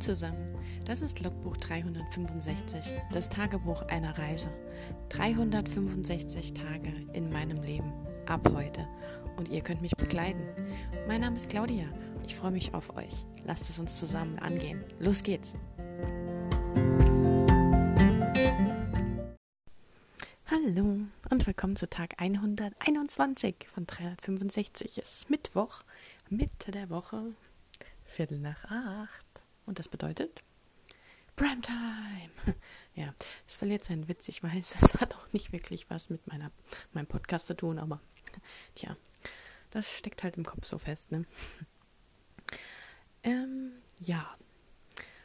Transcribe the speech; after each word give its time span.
Zusammen, 0.00 0.54
das 0.84 1.00
ist 1.00 1.22
Logbuch 1.22 1.56
365, 1.56 2.92
das 3.12 3.28
Tagebuch 3.30 3.82
einer 3.82 4.16
Reise. 4.18 4.50
365 5.08 6.52
Tage 6.52 6.92
in 7.14 7.30
meinem 7.32 7.62
Leben, 7.62 7.92
ab 8.26 8.46
heute. 8.54 8.86
Und 9.36 9.48
ihr 9.48 9.62
könnt 9.62 9.80
mich 9.80 9.96
begleiten. 9.96 10.42
Mein 11.08 11.22
Name 11.22 11.36
ist 11.36 11.48
Claudia, 11.48 11.86
ich 12.26 12.34
freue 12.34 12.50
mich 12.50 12.74
auf 12.74 12.94
euch. 12.96 13.24
Lasst 13.44 13.70
es 13.70 13.78
uns 13.78 13.98
zusammen 13.98 14.38
angehen. 14.38 14.84
Los 14.98 15.22
geht's! 15.22 15.54
Hallo 20.46 21.00
und 21.30 21.46
willkommen 21.46 21.76
zu 21.76 21.88
Tag 21.88 22.14
121 22.18 23.66
von 23.72 23.86
365. 23.86 24.98
Es 24.98 25.14
ist 25.16 25.30
Mittwoch, 25.30 25.82
Mitte 26.28 26.70
der 26.70 26.90
Woche, 26.90 27.32
Viertel 28.04 28.38
nach 28.38 28.64
acht. 28.64 29.25
Und 29.66 29.78
das 29.78 29.88
bedeutet 29.88 30.42
Primetime. 31.36 32.30
Ja, 32.94 33.14
es 33.46 33.56
verliert 33.56 33.84
seinen 33.84 34.08
Witz. 34.08 34.26
Ich 34.26 34.42
weiß, 34.42 34.76
es 34.80 34.94
hat 34.94 35.14
auch 35.14 35.30
nicht 35.34 35.52
wirklich 35.52 35.90
was 35.90 36.08
mit 36.08 36.26
meiner, 36.26 36.50
meinem 36.94 37.06
Podcast 37.06 37.46
zu 37.46 37.54
tun, 37.54 37.78
aber 37.78 38.00
tja, 38.74 38.96
das 39.70 39.92
steckt 39.92 40.22
halt 40.22 40.38
im 40.38 40.46
Kopf 40.46 40.64
so 40.64 40.78
fest, 40.78 41.12
ne? 41.12 41.26
Ähm, 43.22 43.72
ja, 43.98 44.34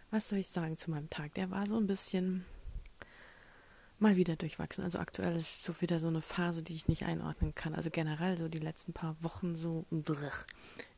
was 0.09 0.27
soll 0.27 0.39
ich 0.39 0.49
sagen 0.49 0.75
zu 0.75 0.91
meinem 0.91 1.09
Tag? 1.09 1.33
Der 1.35 1.49
war 1.49 1.65
so 1.65 1.77
ein 1.77 1.87
bisschen 1.87 2.43
mal 3.99 4.17
wieder 4.17 4.35
durchwachsen. 4.35 4.83
Also 4.83 4.99
aktuell 4.99 5.37
ist 5.37 5.63
so 5.63 5.79
wieder 5.79 5.99
so 5.99 6.07
eine 6.07 6.21
Phase, 6.21 6.63
die 6.63 6.73
ich 6.73 6.87
nicht 6.87 7.03
einordnen 7.03 7.55
kann. 7.55 7.75
Also 7.75 7.89
generell 7.89 8.37
so 8.37 8.49
die 8.49 8.57
letzten 8.57 8.91
paar 8.91 9.15
Wochen 9.23 9.55
so, 9.55 9.85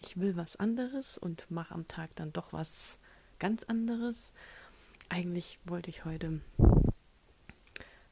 ich 0.02 0.18
will 0.18 0.36
was 0.38 0.56
anderes 0.56 1.18
und 1.18 1.52
mache 1.52 1.76
am 1.76 1.86
Tag 1.86 2.16
dann 2.16 2.34
doch 2.34 2.54
was 2.54 2.98
ganz 3.44 3.64
anderes. 3.64 4.32
Eigentlich 5.10 5.60
wollte 5.66 5.90
ich 5.90 6.06
heute 6.06 6.40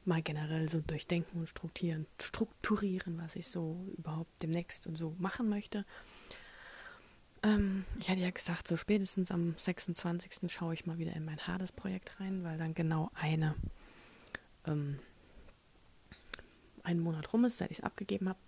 mal 0.04 0.20
generell 0.20 0.68
so 0.68 0.82
durchdenken 0.82 1.40
und 1.40 1.46
strukturieren, 1.46 2.06
strukturieren, 2.20 3.16
was 3.16 3.34
ich 3.34 3.48
so 3.48 3.82
überhaupt 3.96 4.42
demnächst 4.42 4.86
und 4.86 4.98
so 4.98 5.16
machen 5.18 5.48
möchte. 5.48 5.86
Ähm, 7.42 7.86
ich 7.98 8.10
hatte 8.10 8.20
ja 8.20 8.28
gesagt, 8.28 8.68
so 8.68 8.76
spätestens 8.76 9.30
am 9.30 9.54
26. 9.56 10.52
schaue 10.52 10.74
ich 10.74 10.84
mal 10.84 10.98
wieder 10.98 11.14
in 11.14 11.24
mein 11.24 11.46
Hades-Projekt 11.46 12.20
rein, 12.20 12.44
weil 12.44 12.58
dann 12.58 12.74
genau 12.74 13.10
eine 13.14 13.54
ähm, 14.66 14.98
einen 16.82 17.00
Monat 17.00 17.32
rum 17.32 17.46
ist, 17.46 17.56
seit 17.56 17.70
ich 17.70 17.78
es 17.78 17.84
abgegeben 17.84 18.28
habe. 18.28 18.38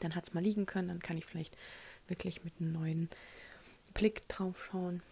Dann 0.00 0.16
hat 0.16 0.26
es 0.26 0.34
mal 0.34 0.42
liegen 0.42 0.66
können, 0.66 0.88
dann 0.88 0.98
kann 0.98 1.16
ich 1.16 1.26
vielleicht 1.26 1.56
wirklich 2.08 2.42
mit 2.42 2.54
einem 2.58 2.72
neuen 2.72 3.08
Blick 3.96 4.28
drauf 4.28 4.66
schauen. 4.70 5.02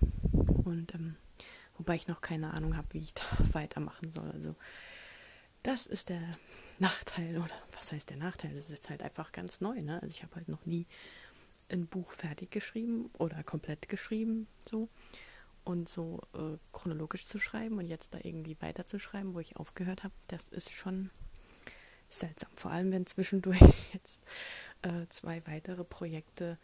Und 0.64 0.94
ähm, 0.94 1.16
wobei 1.77 1.96
ich 1.96 2.08
noch 2.08 2.20
keine 2.20 2.52
Ahnung 2.52 2.77
habe, 2.77 2.88
wie 2.92 2.98
ich 2.98 3.14
da 3.14 3.22
weitermachen 3.52 4.12
soll. 4.14 4.30
Also 4.30 4.54
das 5.62 5.86
ist 5.86 6.10
der 6.10 6.22
Nachteil, 6.78 7.38
oder 7.38 7.55
was 7.77 7.92
heißt 7.92 8.10
der 8.10 8.16
Nachteil? 8.16 8.55
Das 8.55 8.70
ist 8.70 8.90
halt 8.90 9.02
einfach 9.02 9.32
ganz 9.32 9.60
neu. 9.60 9.80
Ne? 9.80 10.00
Also 10.02 10.14
ich 10.14 10.22
habe 10.22 10.36
halt 10.36 10.48
noch 10.48 10.66
nie 10.66 10.86
ein 11.70 11.86
Buch 11.86 12.12
fertig 12.12 12.50
geschrieben 12.50 13.10
oder 13.18 13.42
komplett 13.42 13.88
geschrieben, 13.88 14.46
so 14.68 14.88
und 15.64 15.88
so 15.88 16.20
äh, 16.34 16.58
chronologisch 16.72 17.27
zu 17.27 17.38
schreiben 17.38 17.78
und 17.78 17.86
jetzt 17.86 18.12
da 18.12 18.18
irgendwie 18.22 18.56
weiterzuschreiben, 18.60 19.32
wo 19.32 19.40
ich 19.40 19.56
aufgehört 19.56 20.05
habe, 20.05 20.12
das 20.28 20.48
ist 20.50 20.70
schon 20.72 21.10
seltsam. 22.10 22.50
Vor 22.55 22.70
allem, 22.70 22.92
wenn 22.92 23.06
zwischendurch 23.06 23.60
jetzt 23.94 24.20
äh, 24.82 25.06
zwei 25.08 25.44
weitere 25.46 25.84
Projekte 25.84 26.58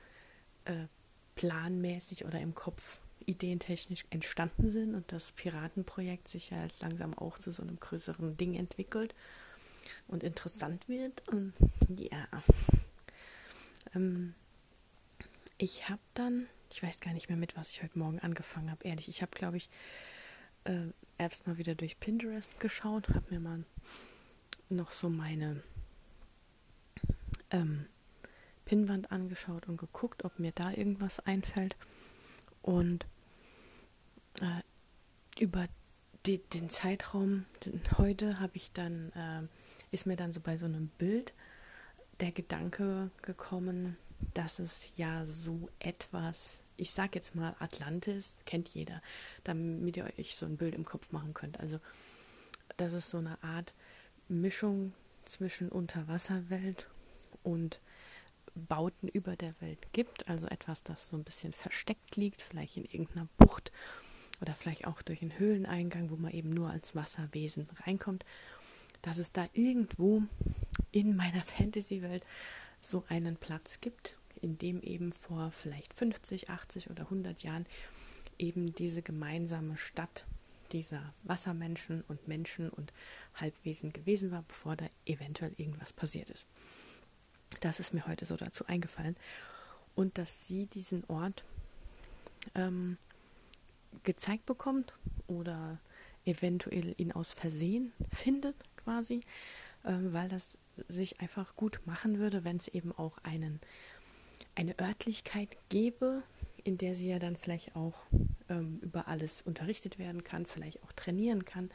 äh, 0.66 0.86
planmäßig 1.34 2.24
oder 2.24 2.40
im 2.40 2.54
Kopf 2.54 3.00
ideentechnisch 3.26 4.04
entstanden 4.10 4.70
sind 4.70 4.94
und 4.94 5.12
das 5.12 5.32
Piratenprojekt 5.32 6.28
sich 6.28 6.50
ja 6.50 6.62
jetzt 6.62 6.82
langsam 6.82 7.16
auch 7.16 7.38
zu 7.38 7.52
so 7.52 7.62
einem 7.62 7.78
größeren 7.78 8.36
Ding 8.36 8.54
entwickelt 8.54 9.14
und 10.08 10.22
interessant 10.24 10.88
wird. 10.88 11.28
Und 11.28 11.52
ja, 11.88 12.26
ähm, 13.94 14.34
ich 15.58 15.88
habe 15.88 16.00
dann, 16.14 16.46
ich 16.70 16.82
weiß 16.82 17.00
gar 17.00 17.12
nicht 17.12 17.28
mehr 17.28 17.38
mit, 17.38 17.56
was 17.56 17.70
ich 17.70 17.82
heute 17.82 17.98
Morgen 17.98 18.18
angefangen 18.20 18.70
habe, 18.70 18.86
ehrlich. 18.86 19.08
Ich 19.08 19.22
habe, 19.22 19.32
glaube 19.32 19.58
ich, 19.58 19.68
äh, 20.64 20.86
erst 21.18 21.46
mal 21.46 21.58
wieder 21.58 21.74
durch 21.74 22.00
Pinterest 22.00 22.58
geschaut, 22.60 23.08
habe 23.10 23.26
mir 23.30 23.40
mal 23.40 23.64
noch 24.68 24.90
so 24.90 25.08
meine 25.08 25.62
ähm, 27.50 27.86
Pinnwand 28.70 29.10
angeschaut 29.10 29.66
und 29.66 29.78
geguckt, 29.78 30.24
ob 30.24 30.38
mir 30.38 30.52
da 30.52 30.70
irgendwas 30.70 31.18
einfällt. 31.18 31.74
Und 32.62 33.04
äh, 34.40 35.42
über 35.42 35.66
die, 36.24 36.38
den 36.38 36.70
Zeitraum 36.70 37.46
den, 37.64 37.80
heute 37.98 38.38
habe 38.38 38.52
ich 38.54 38.70
dann, 38.70 39.10
äh, 39.10 39.42
ist 39.90 40.06
mir 40.06 40.14
dann 40.14 40.32
so 40.32 40.38
bei 40.38 40.56
so 40.56 40.66
einem 40.66 40.86
Bild 40.98 41.34
der 42.20 42.30
Gedanke 42.30 43.10
gekommen, 43.22 43.96
dass 44.34 44.60
es 44.60 44.96
ja 44.96 45.26
so 45.26 45.68
etwas, 45.80 46.60
ich 46.76 46.92
sag 46.92 47.16
jetzt 47.16 47.34
mal 47.34 47.56
Atlantis, 47.58 48.38
kennt 48.46 48.68
jeder, 48.68 49.02
damit 49.42 49.96
ihr 49.96 50.04
euch 50.16 50.36
so 50.36 50.46
ein 50.46 50.58
Bild 50.58 50.76
im 50.76 50.84
Kopf 50.84 51.10
machen 51.10 51.34
könnt. 51.34 51.58
Also 51.58 51.80
das 52.76 52.92
ist 52.92 53.10
so 53.10 53.18
eine 53.18 53.42
Art 53.42 53.74
Mischung 54.28 54.94
zwischen 55.24 55.70
Unterwasserwelt 55.70 56.88
und 57.42 57.80
Bauten 58.54 59.08
über 59.08 59.36
der 59.36 59.54
Welt 59.60 59.92
gibt, 59.92 60.28
also 60.28 60.46
etwas, 60.48 60.82
das 60.82 61.08
so 61.08 61.16
ein 61.16 61.24
bisschen 61.24 61.52
versteckt 61.52 62.16
liegt, 62.16 62.42
vielleicht 62.42 62.76
in 62.76 62.84
irgendeiner 62.84 63.28
Bucht 63.38 63.72
oder 64.40 64.54
vielleicht 64.54 64.86
auch 64.86 65.02
durch 65.02 65.22
einen 65.22 65.38
Höhleneingang, 65.38 66.10
wo 66.10 66.16
man 66.16 66.32
eben 66.32 66.50
nur 66.50 66.70
als 66.70 66.94
Wasserwesen 66.94 67.68
reinkommt, 67.86 68.24
dass 69.02 69.18
es 69.18 69.32
da 69.32 69.48
irgendwo 69.52 70.22
in 70.92 71.16
meiner 71.16 71.42
Fantasy-Welt 71.58 72.24
so 72.80 73.04
einen 73.08 73.36
Platz 73.36 73.80
gibt, 73.80 74.16
in 74.40 74.58
dem 74.58 74.82
eben 74.82 75.12
vor 75.12 75.50
vielleicht 75.52 75.92
50, 75.94 76.48
80 76.50 76.90
oder 76.90 77.04
100 77.04 77.42
Jahren 77.42 77.66
eben 78.38 78.74
diese 78.74 79.02
gemeinsame 79.02 79.76
Stadt 79.76 80.24
dieser 80.72 81.12
Wassermenschen 81.24 82.02
und 82.08 82.28
Menschen 82.28 82.70
und 82.70 82.92
Halbwesen 83.34 83.92
gewesen 83.92 84.30
war, 84.30 84.44
bevor 84.46 84.76
da 84.76 84.86
eventuell 85.04 85.52
irgendwas 85.56 85.92
passiert 85.92 86.30
ist. 86.30 86.46
Das 87.58 87.80
ist 87.80 87.92
mir 87.92 88.06
heute 88.06 88.24
so 88.24 88.36
dazu 88.36 88.66
eingefallen. 88.66 89.16
Und 89.94 90.18
dass 90.18 90.46
sie 90.46 90.66
diesen 90.66 91.04
Ort 91.08 91.44
ähm, 92.54 92.96
gezeigt 94.04 94.46
bekommt 94.46 94.94
oder 95.26 95.78
eventuell 96.24 96.94
ihn 96.96 97.12
aus 97.12 97.32
Versehen 97.32 97.92
findet, 98.12 98.56
quasi, 98.76 99.20
ähm, 99.84 100.12
weil 100.12 100.28
das 100.28 100.58
sich 100.88 101.20
einfach 101.20 101.56
gut 101.56 101.80
machen 101.86 102.18
würde, 102.18 102.44
wenn 102.44 102.56
es 102.56 102.68
eben 102.68 102.92
auch 102.92 103.18
einen, 103.18 103.60
eine 104.54 104.78
Örtlichkeit 104.78 105.56
gäbe, 105.68 106.22
in 106.64 106.78
der 106.78 106.94
sie 106.94 107.08
ja 107.08 107.18
dann 107.18 107.36
vielleicht 107.36 107.74
auch 107.74 108.06
ähm, 108.48 108.78
über 108.82 109.08
alles 109.08 109.42
unterrichtet 109.42 109.98
werden 109.98 110.24
kann, 110.24 110.46
vielleicht 110.46 110.82
auch 110.82 110.92
trainieren 110.92 111.44
kann, 111.44 111.70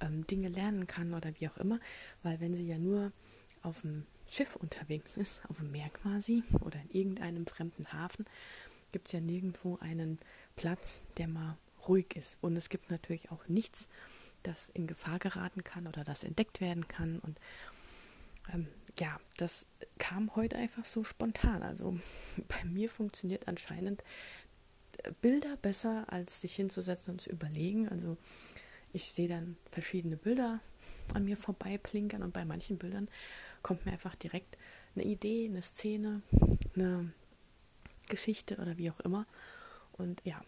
ähm, 0.00 0.26
Dinge 0.26 0.48
lernen 0.48 0.86
kann 0.86 1.14
oder 1.14 1.32
wie 1.38 1.48
auch 1.48 1.56
immer, 1.58 1.80
weil 2.22 2.40
wenn 2.40 2.54
sie 2.54 2.66
ja 2.66 2.78
nur 2.78 3.12
auf 3.62 3.82
dem 3.82 4.06
Schiff 4.28 4.56
unterwegs 4.56 5.16
ist, 5.16 5.40
auf 5.48 5.58
dem 5.58 5.70
Meer 5.70 5.88
quasi, 5.90 6.42
oder 6.60 6.80
in 6.80 6.90
irgendeinem 6.90 7.46
fremden 7.46 7.92
Hafen, 7.92 8.26
gibt 8.92 9.08
es 9.08 9.12
ja 9.12 9.20
nirgendwo 9.20 9.78
einen 9.80 10.18
Platz, 10.56 11.02
der 11.16 11.28
mal 11.28 11.56
ruhig 11.88 12.16
ist. 12.16 12.36
Und 12.40 12.56
es 12.56 12.68
gibt 12.68 12.90
natürlich 12.90 13.30
auch 13.30 13.46
nichts, 13.48 13.88
das 14.42 14.70
in 14.70 14.86
Gefahr 14.86 15.18
geraten 15.18 15.64
kann 15.64 15.86
oder 15.86 16.04
das 16.04 16.24
entdeckt 16.24 16.60
werden 16.60 16.88
kann. 16.88 17.18
Und 17.20 17.38
ähm, 18.52 18.68
ja, 18.98 19.20
das 19.36 19.66
kam 19.98 20.34
heute 20.36 20.56
einfach 20.56 20.84
so 20.84 21.04
spontan. 21.04 21.62
Also 21.62 21.98
bei 22.48 22.64
mir 22.64 22.90
funktioniert 22.90 23.48
anscheinend 23.48 24.02
äh, 24.98 25.12
Bilder 25.20 25.56
besser, 25.56 26.04
als 26.08 26.40
sich 26.40 26.54
hinzusetzen 26.54 27.14
und 27.14 27.20
zu 27.20 27.30
überlegen. 27.30 27.88
Also 27.88 28.16
ich 28.92 29.04
sehe 29.04 29.28
dann 29.28 29.56
verschiedene 29.70 30.16
Bilder 30.16 30.60
an 31.14 31.24
mir 31.24 31.36
vorbeiplinkern 31.36 32.22
und 32.22 32.32
bei 32.32 32.44
manchen 32.44 32.78
Bildern 32.78 33.08
kommt 33.66 33.84
mir 33.84 33.90
einfach 33.90 34.14
direkt 34.14 34.56
eine 34.94 35.02
Idee, 35.02 35.46
eine 35.46 35.60
Szene, 35.60 36.22
eine 36.76 37.12
Geschichte 38.08 38.58
oder 38.58 38.78
wie 38.78 38.92
auch 38.92 39.00
immer. 39.00 39.26
Und 39.94 40.24
ja, 40.24 40.40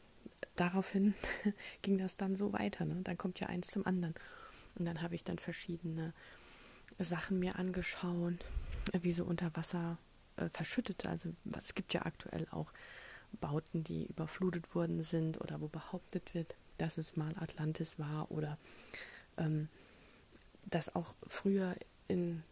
daraufhin 0.54 1.14
ging 1.82 1.98
das 1.98 2.16
dann 2.16 2.36
so 2.36 2.52
weiter. 2.52 2.84
Ne? 2.84 3.00
Dann 3.02 3.18
kommt 3.18 3.40
ja 3.40 3.48
eins 3.48 3.66
zum 3.66 3.84
anderen. 3.86 4.14
Und 4.76 4.84
dann 4.84 5.02
habe 5.02 5.16
ich 5.16 5.24
dann 5.24 5.40
verschiedene 5.40 6.14
Sachen 7.00 7.40
mir 7.40 7.58
angeschaut, 7.58 8.34
wie 8.92 9.10
so 9.10 9.24
unter 9.24 9.50
Wasser 9.56 9.98
äh, 10.36 10.48
verschüttet. 10.50 11.04
Also 11.04 11.34
es 11.56 11.74
gibt 11.74 11.94
ja 11.94 12.06
aktuell 12.06 12.46
auch 12.52 12.72
Bauten, 13.40 13.82
die 13.82 14.06
überflutet 14.06 14.76
worden 14.76 15.02
sind 15.02 15.40
oder 15.40 15.60
wo 15.60 15.66
behauptet 15.66 16.34
wird, 16.34 16.54
dass 16.76 16.98
es 16.98 17.16
mal 17.16 17.34
Atlantis 17.40 17.98
war 17.98 18.30
oder 18.30 18.58
ähm, 19.38 19.68
dass 20.66 20.94
auch 20.94 21.16
früher 21.26 21.74
in 22.06 22.44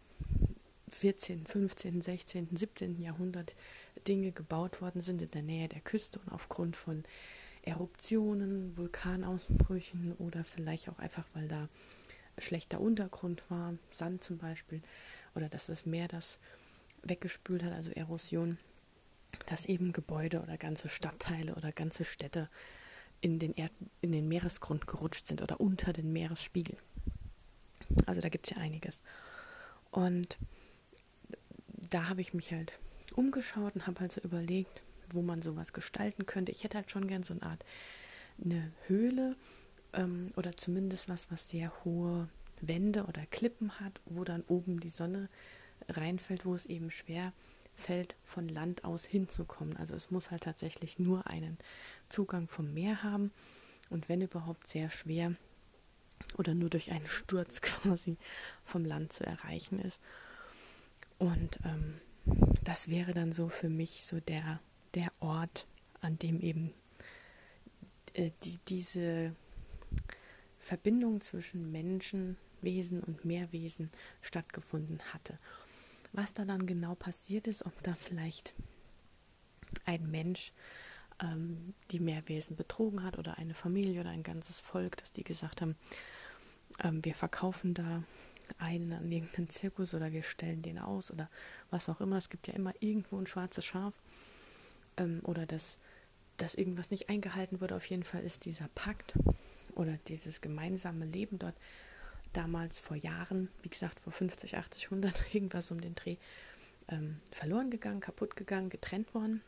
14., 0.91 1.47
15., 1.47 2.03
16., 2.03 2.49
17. 2.53 3.01
Jahrhundert 3.01 3.55
Dinge 4.07 4.33
gebaut 4.33 4.81
worden 4.81 5.01
sind 5.01 5.21
in 5.23 5.31
der 5.31 5.43
Nähe 5.43 5.69
der 5.69 5.81
Küste 5.81 6.19
und 6.21 6.33
aufgrund 6.33 6.77
von 6.77 7.05
Eruptionen, 7.63 8.77
Vulkanausbrüchen 8.77 10.15
oder 10.19 10.45
vielleicht 10.45 10.89
auch 10.89 10.99
einfach, 10.99 11.27
weil 11.35 11.49
da 11.49 11.69
schlechter 12.39 12.81
Untergrund 12.81 13.43
war, 13.49 13.75
Sand 13.91 14.23
zum 14.23 14.39
Beispiel, 14.39 14.83
oder 15.35 15.49
dass 15.49 15.67
das 15.67 15.85
Meer 15.85 16.07
das 16.07 16.39
weggespült 17.03 17.65
hat, 17.65 17.73
also 17.73 17.91
Erosion, 17.91 18.59
dass 19.47 19.67
eben 19.67 19.93
Gebäude 19.93 20.41
oder 20.41 20.57
ganze 20.57 20.89
Stadtteile 20.89 21.55
oder 21.57 21.73
ganze 21.73 22.05
Städte 22.05 22.49
in 23.21 23.39
den, 23.39 23.55
Erd 23.55 23.73
in 24.01 24.13
den 24.13 24.29
Meeresgrund 24.29 24.87
gerutscht 24.87 25.27
sind 25.27 25.43
oder 25.43 25.61
unter 25.61 25.93
den 25.93 26.13
Meeresspiegel. 26.13 26.77
Also 28.07 28.21
da 28.21 28.29
gibt 28.29 28.47
es 28.47 28.57
ja 28.57 28.63
einiges. 28.63 29.03
Und 29.91 30.37
da 31.91 32.09
habe 32.09 32.21
ich 32.21 32.35
mich 32.35 32.53
halt 32.53 32.79
umgeschaut 33.15 33.75
und 33.75 33.87
habe 33.87 34.01
halt 34.01 34.13
so 34.13 34.21
überlegt, 34.21 34.83
wo 35.11 35.23
man 35.23 35.43
sowas 35.43 35.73
gestalten 35.73 36.27
könnte. 36.27 36.53
Ich 36.53 36.65
hätte 36.65 36.79
halt 36.79 36.91
schon 36.91 37.07
gern 37.07 37.23
so 37.23 37.35
eine 37.35 37.43
Art 37.43 37.65
eine 38.43 38.73
Höhle 38.87 39.37
ähm, 39.93 40.33
oder 40.37 40.57
zumindest 40.57 41.09
was, 41.09 41.31
was 41.31 41.49
sehr 41.49 41.73
hohe 41.85 42.29
Wände 42.61 43.05
oder 43.05 43.25
Klippen 43.27 43.81
hat, 43.81 44.01
wo 44.07 44.25
dann 44.25 44.43
oben 44.49 44.81
die 44.81 44.89
Sonne 44.89 45.29
reinfällt, 45.89 46.45
wo 46.45 46.55
es 46.55 46.67
eben 46.67 46.91
schwer 46.91 47.33
fällt, 47.75 48.17
von 48.25 48.49
Land 48.49 48.85
aus 48.85 49.05
hinzukommen. 49.05 49.77
Also 49.77 49.95
es 49.95 50.11
muss 50.11 50.31
halt 50.31 50.45
tatsächlich 50.45 50.99
nur 50.99 51.27
einen 51.27 51.59
Zugang 52.09 52.49
vom 52.49 52.73
Meer 52.73 53.03
haben 53.03 53.31
und 53.91 54.09
wenn 54.09 54.23
überhaupt 54.23 54.67
sehr 54.67 54.91
schwer 54.91 55.35
oder 56.39 56.55
nur 56.55 56.71
durch 56.71 56.91
einen 56.91 57.07
Sturz 57.07 57.61
quasi 57.63 58.17
vom 58.65 58.85
Land 58.85 59.13
zu 59.13 59.25
erreichen 59.25 59.79
ist. 59.79 60.01
Und 61.19 61.59
ähm, 61.65 62.01
das 62.65 62.89
wäre 62.89 63.15
dann 63.15 63.33
so 63.33 63.49
für 63.49 63.69
mich 63.69 64.05
so 64.07 64.21
der, 64.21 64.61
der 64.95 65.13
Ort, 65.21 65.67
an 66.01 66.19
dem 66.19 66.41
eben 66.41 66.73
äh, 68.15 68.31
die, 68.43 68.59
diese 68.69 69.35
Verbindung 70.59 71.21
zwischen 71.21 71.71
Menschenwesen 71.71 73.03
und 73.03 73.25
Meerwesen 73.25 73.91
stattgefunden 74.21 75.01
hatte. 75.13 75.37
Was 76.13 76.35
da 76.35 76.45
dann 76.45 76.67
genau 76.67 76.95
passiert 76.95 77.47
ist, 77.47 77.65
ob 77.65 77.83
da 77.83 77.95
vielleicht 77.95 78.55
ein 79.85 80.11
Mensch 80.11 80.53
ähm, 81.23 81.75
die 81.91 82.01
Meerwesen 82.01 82.57
betrogen 82.57 83.03
hat 83.03 83.19
oder 83.19 83.39
eine 83.39 83.55
Familie 83.55 84.01
oder 84.01 84.11
ein 84.11 84.23
ganzes 84.23 84.61
Volk, 84.61 84.97
dass 84.97 85.13
die 85.13 85.25
gesagt 85.25 85.61
haben, 85.61 85.77
ähm, 86.83 87.05
wir 87.05 87.15
verkaufen 87.15 87.75
da 87.75 88.03
einen 88.59 88.93
an 88.93 89.11
irgendeinen 89.11 89.49
Zirkus 89.49 89.95
oder 89.95 90.13
wir 90.13 90.23
stellen 90.23 90.63
den 90.63 90.79
aus 90.79 91.11
oder 91.11 91.29
was 91.71 91.89
auch 91.89 92.01
immer. 92.01 92.17
Es 92.17 92.31
gibt 92.31 92.49
ja 92.49 92.55
immer 92.55 92.73
irgendwo 92.81 93.19
ein 93.19 93.27
schwarzes 93.27 93.65
Schaf 93.65 93.95
ähm, 94.97 95.21
oder 95.25 95.47
dass, 95.47 95.77
dass 96.37 96.55
irgendwas 96.55 96.91
nicht 96.91 97.09
eingehalten 97.09 97.61
wurde. 97.61 97.77
Auf 97.77 97.87
jeden 97.87 98.05
Fall 98.05 98.23
ist 98.23 98.45
dieser 98.45 98.69
Pakt 98.75 99.15
oder 99.75 99.99
dieses 100.09 100.41
gemeinsame 100.41 101.05
Leben 101.05 101.39
dort 101.39 101.57
damals 102.33 102.79
vor 102.79 102.97
Jahren, 102.97 103.49
wie 103.63 103.69
gesagt 103.69 104.01
vor 104.01 104.13
50, 104.13 104.57
80, 104.57 104.85
100, 104.85 105.35
irgendwas 105.35 105.71
um 105.71 105.81
den 105.81 105.95
Dreh, 105.95 106.17
ähm, 106.89 107.21
verloren 107.31 107.71
gegangen, 107.71 108.01
kaputt 108.01 108.37
gegangen, 108.37 108.71
getrennt 108.71 109.15
worden, 109.15 109.43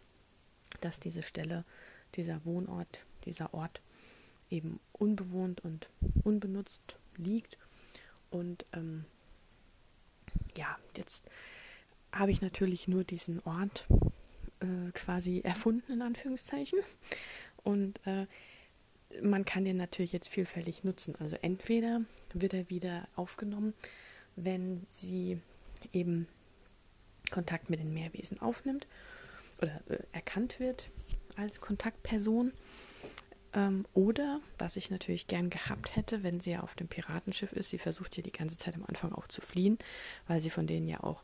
dass 0.81 1.01
diese 1.01 1.23
Stelle, 1.23 1.65
dieser 2.15 2.45
Wohnort, 2.45 3.05
dieser 3.25 3.55
Ort 3.55 3.83
eben 4.51 4.81
unbewohnt 4.93 5.63
und 5.63 5.91
unbenutzt 6.25 6.99
liegt. 7.17 7.59
Und 8.31 8.65
ähm, 8.73 9.05
ja, 10.57 10.77
jetzt 10.97 11.25
habe 12.13 12.31
ich 12.31 12.41
natürlich 12.41 12.89
nur 12.89 13.05
diesen 13.05 13.41
Ort 13.41 13.87
äh, 14.61 14.91
quasi 14.93 15.41
erfunden, 15.41 15.93
in 15.93 16.03
Anführungszeichen. 16.03 16.81
Und 17.63 18.01
äh, 18.07 18.27
man 19.23 19.45
kann 19.45 19.65
den 19.65 19.77
natürlich 19.77 20.13
jetzt 20.13 20.29
vielfältig 20.29 20.85
nutzen. 20.85 21.15
Also 21.19 21.37
entweder 21.43 22.03
wird 22.35 22.55
er 22.55 22.69
wieder 22.71 23.09
aufgenommen, 23.17 23.75
wenn 24.37 24.87
sie 24.91 25.41
eben 25.93 26.29
Kontakt 27.31 27.71
mit 27.71 27.81
den 27.81 27.93
Meerwesen 27.93 28.41
aufnimmt 28.41 28.87
oder 29.61 29.81
äh, 29.89 29.99
erkannt 30.13 30.61
wird 30.61 30.91
als 31.37 31.61
Kontaktperson. 31.61 32.53
Ähm, 33.55 33.87
oder, 33.95 34.41
was 34.59 34.77
ich 34.77 34.91
natürlich 34.91 35.27
gern 35.27 35.49
gehabt 35.49 35.97
hätte, 35.97 36.23
wenn 36.23 36.41
sie 36.41 36.51
ja 36.51 36.61
auf 36.61 36.75
dem 36.75 36.89
Piratenschiff 36.89 37.53
ist, 37.53 37.71
sie 37.71 37.79
versucht 37.79 38.17
ja 38.17 38.23
die 38.23 38.33
ganze 38.33 38.59
Zeit 38.59 38.75
am 38.75 38.85
Anfang 38.85 39.13
auch 39.13 39.27
zu 39.27 39.41
fliehen, 39.41 39.79
weil 40.27 40.41
sie 40.43 40.51
von 40.51 40.67
denen 40.67 40.87
ja 40.87 41.03
auch 41.03 41.23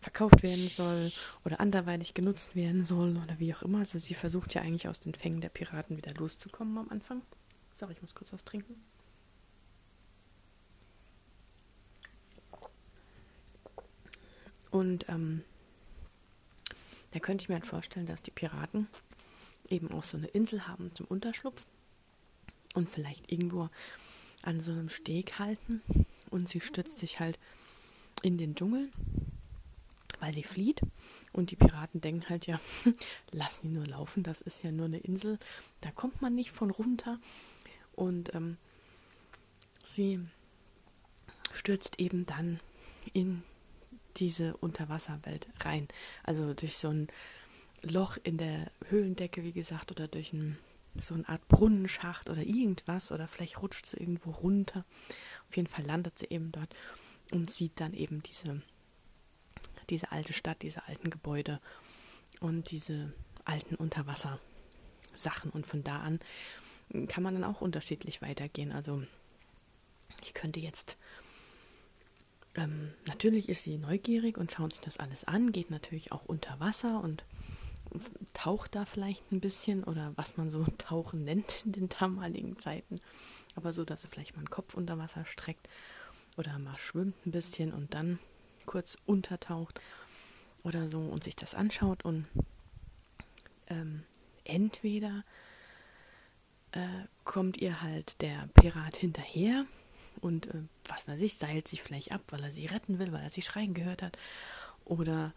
verkauft 0.00 0.42
werden 0.42 0.68
soll 0.68 1.10
oder 1.44 1.58
anderweitig 1.58 2.14
genutzt 2.14 2.54
werden 2.54 2.86
soll 2.86 3.16
oder 3.16 3.40
wie 3.40 3.52
auch 3.52 3.62
immer. 3.62 3.78
Also 3.80 3.98
sie 3.98 4.14
versucht 4.14 4.54
ja 4.54 4.62
eigentlich 4.62 4.88
aus 4.88 5.00
den 5.00 5.14
Fängen 5.14 5.40
der 5.40 5.48
Piraten 5.48 5.96
wieder 5.96 6.14
loszukommen 6.14 6.78
am 6.78 6.88
Anfang. 6.90 7.22
Sorry, 7.72 7.92
ich 7.92 8.02
muss 8.02 8.14
kurz 8.14 8.32
was 8.32 8.44
trinken. 8.44 8.76
Und 14.70 15.08
ähm, 15.08 15.42
da 17.12 17.20
könnte 17.20 17.42
ich 17.42 17.48
mir 17.48 17.56
halt 17.56 17.66
vorstellen, 17.66 18.06
dass 18.06 18.22
die 18.22 18.32
Piraten 18.32 18.88
eben 19.68 19.92
auch 19.92 20.02
so 20.02 20.16
eine 20.16 20.28
Insel 20.28 20.66
haben 20.68 20.94
zum 20.94 21.06
Unterschlupf 21.06 21.62
und 22.74 22.88
vielleicht 22.90 23.30
irgendwo 23.30 23.68
an 24.42 24.60
so 24.60 24.72
einem 24.72 24.88
Steg 24.88 25.38
halten. 25.38 25.82
Und 26.30 26.48
sie 26.48 26.60
stürzt 26.60 26.98
sich 26.98 27.20
halt 27.20 27.38
in 28.22 28.38
den 28.38 28.54
Dschungel, 28.54 28.88
weil 30.20 30.32
sie 30.32 30.42
flieht. 30.42 30.80
Und 31.32 31.50
die 31.50 31.56
Piraten 31.56 32.00
denken 32.00 32.28
halt 32.28 32.46
ja, 32.46 32.60
lass 33.32 33.60
sie 33.60 33.68
nur 33.68 33.86
laufen, 33.86 34.22
das 34.22 34.40
ist 34.40 34.62
ja 34.62 34.70
nur 34.70 34.86
eine 34.86 34.98
Insel, 34.98 35.38
da 35.80 35.90
kommt 35.90 36.22
man 36.22 36.34
nicht 36.34 36.50
von 36.50 36.70
runter. 36.70 37.18
Und 37.94 38.34
ähm, 38.34 38.56
sie 39.84 40.20
stürzt 41.52 41.98
eben 41.98 42.26
dann 42.26 42.60
in 43.12 43.42
diese 44.16 44.56
Unterwasserwelt 44.58 45.48
rein, 45.60 45.88
also 46.22 46.54
durch 46.54 46.76
so 46.76 46.88
ein 46.88 47.08
Loch 47.90 48.18
in 48.22 48.36
der 48.36 48.70
Höhlendecke, 48.88 49.42
wie 49.42 49.52
gesagt, 49.52 49.90
oder 49.90 50.08
durch 50.08 50.32
ein, 50.32 50.58
so 51.00 51.14
eine 51.14 51.28
Art 51.28 51.46
Brunnenschacht 51.48 52.28
oder 52.30 52.42
irgendwas, 52.42 53.12
oder 53.12 53.28
vielleicht 53.28 53.60
rutscht 53.62 53.86
sie 53.86 53.96
irgendwo 53.96 54.30
runter. 54.30 54.84
Auf 55.48 55.56
jeden 55.56 55.68
Fall 55.68 55.84
landet 55.84 56.18
sie 56.18 56.26
eben 56.30 56.52
dort 56.52 56.74
und 57.32 57.50
sieht 57.50 57.80
dann 57.80 57.94
eben 57.94 58.22
diese, 58.22 58.62
diese 59.90 60.12
alte 60.12 60.32
Stadt, 60.32 60.62
diese 60.62 60.86
alten 60.86 61.10
Gebäude 61.10 61.60
und 62.40 62.70
diese 62.70 63.12
alten 63.44 63.74
Unterwassersachen. 63.74 65.50
Und 65.52 65.66
von 65.66 65.82
da 65.82 66.00
an 66.00 66.20
kann 67.08 67.22
man 67.22 67.34
dann 67.34 67.44
auch 67.44 67.60
unterschiedlich 67.60 68.22
weitergehen. 68.22 68.72
Also 68.72 69.02
ich 70.22 70.34
könnte 70.34 70.60
jetzt 70.60 70.96
ähm, 72.54 72.92
natürlich 73.06 73.48
ist 73.48 73.64
sie 73.64 73.78
neugierig 73.78 74.38
und 74.38 74.52
schaut 74.52 74.72
sich 74.72 74.80
das 74.80 74.98
alles 74.98 75.24
an, 75.24 75.52
geht 75.52 75.70
natürlich 75.70 76.12
auch 76.12 76.24
unter 76.24 76.60
Wasser 76.60 77.02
und 77.02 77.24
taucht 78.32 78.74
da 78.74 78.84
vielleicht 78.84 79.30
ein 79.32 79.40
bisschen 79.40 79.84
oder 79.84 80.12
was 80.16 80.36
man 80.36 80.50
so 80.50 80.64
Tauchen 80.78 81.24
nennt 81.24 81.64
in 81.64 81.72
den 81.72 81.88
damaligen 81.88 82.58
Zeiten. 82.58 83.00
Aber 83.54 83.72
so, 83.72 83.84
dass 83.84 84.04
er 84.04 84.10
vielleicht 84.10 84.34
mal 84.34 84.40
einen 84.40 84.50
Kopf 84.50 84.74
unter 84.74 84.98
Wasser 84.98 85.24
streckt 85.24 85.68
oder 86.36 86.58
mal 86.58 86.78
schwimmt 86.78 87.14
ein 87.26 87.30
bisschen 87.30 87.72
und 87.72 87.94
dann 87.94 88.18
kurz 88.66 88.96
untertaucht 89.06 89.80
oder 90.62 90.88
so 90.88 90.98
und 90.98 91.22
sich 91.22 91.36
das 91.36 91.54
anschaut 91.54 92.04
und 92.04 92.26
ähm, 93.68 94.02
entweder 94.44 95.24
äh, 96.72 96.88
kommt 97.24 97.58
ihr 97.58 97.82
halt 97.82 98.20
der 98.22 98.48
Pirat 98.54 98.96
hinterher 98.96 99.66
und 100.20 100.46
äh, 100.46 100.62
was 100.88 101.06
weiß 101.06 101.20
ich, 101.20 101.36
seilt 101.36 101.68
sich 101.68 101.82
vielleicht 101.82 102.12
ab, 102.12 102.22
weil 102.30 102.42
er 102.42 102.50
sie 102.50 102.66
retten 102.66 102.98
will, 102.98 103.12
weil 103.12 103.22
er 103.22 103.30
sie 103.30 103.42
schreien 103.42 103.74
gehört 103.74 104.02
hat 104.02 104.18
oder 104.84 105.32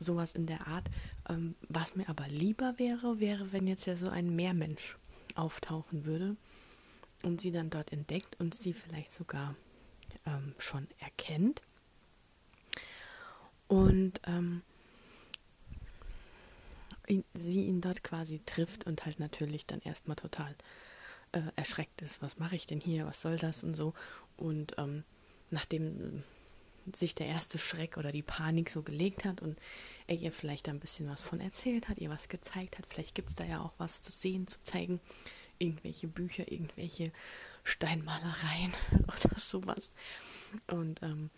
sowas 0.00 0.32
in 0.32 0.46
der 0.46 0.66
Art. 0.66 0.88
Ähm, 1.28 1.54
was 1.68 1.94
mir 1.94 2.08
aber 2.08 2.26
lieber 2.26 2.78
wäre, 2.78 3.20
wäre, 3.20 3.52
wenn 3.52 3.66
jetzt 3.66 3.86
ja 3.86 3.96
so 3.96 4.08
ein 4.08 4.34
Meermensch 4.34 4.96
auftauchen 5.36 6.04
würde 6.04 6.36
und 7.22 7.40
sie 7.40 7.52
dann 7.52 7.70
dort 7.70 7.92
entdeckt 7.92 8.40
und 8.40 8.54
sie 8.54 8.72
vielleicht 8.72 9.12
sogar 9.12 9.54
ähm, 10.26 10.54
schon 10.58 10.88
erkennt. 10.98 11.62
Und 13.68 14.20
ähm, 14.26 14.62
sie 17.34 17.66
ihn 17.66 17.80
dort 17.80 18.02
quasi 18.02 18.40
trifft 18.46 18.86
und 18.86 19.04
halt 19.04 19.20
natürlich 19.20 19.66
dann 19.66 19.80
erstmal 19.80 20.16
total 20.16 20.54
äh, 21.32 21.42
erschreckt 21.56 22.02
ist. 22.02 22.22
Was 22.22 22.38
mache 22.38 22.56
ich 22.56 22.66
denn 22.66 22.80
hier? 22.80 23.06
Was 23.06 23.20
soll 23.20 23.36
das? 23.36 23.62
Und 23.62 23.76
so. 23.76 23.94
Und 24.36 24.74
ähm, 24.78 25.04
nachdem 25.50 26.24
sich 26.96 27.14
der 27.14 27.26
erste 27.26 27.58
Schreck 27.58 27.96
oder 27.96 28.12
die 28.12 28.22
Panik 28.22 28.70
so 28.70 28.82
gelegt 28.82 29.24
hat 29.24 29.40
und 29.42 29.58
er 30.06 30.16
ihr 30.16 30.32
vielleicht 30.32 30.68
ein 30.68 30.80
bisschen 30.80 31.08
was 31.08 31.22
von 31.22 31.40
erzählt 31.40 31.88
hat, 31.88 31.98
ihr 31.98 32.10
was 32.10 32.28
gezeigt 32.28 32.78
hat. 32.78 32.86
Vielleicht 32.86 33.14
gibt 33.14 33.30
es 33.30 33.34
da 33.34 33.44
ja 33.44 33.60
auch 33.60 33.72
was 33.78 34.02
zu 34.02 34.12
sehen, 34.12 34.46
zu 34.46 34.62
zeigen. 34.62 35.00
Irgendwelche 35.58 36.08
Bücher, 36.08 36.50
irgendwelche 36.50 37.12
Steinmalereien 37.64 38.72
oder 39.02 39.38
sowas. 39.38 39.90
Und 40.68 41.02
ähm, 41.02 41.30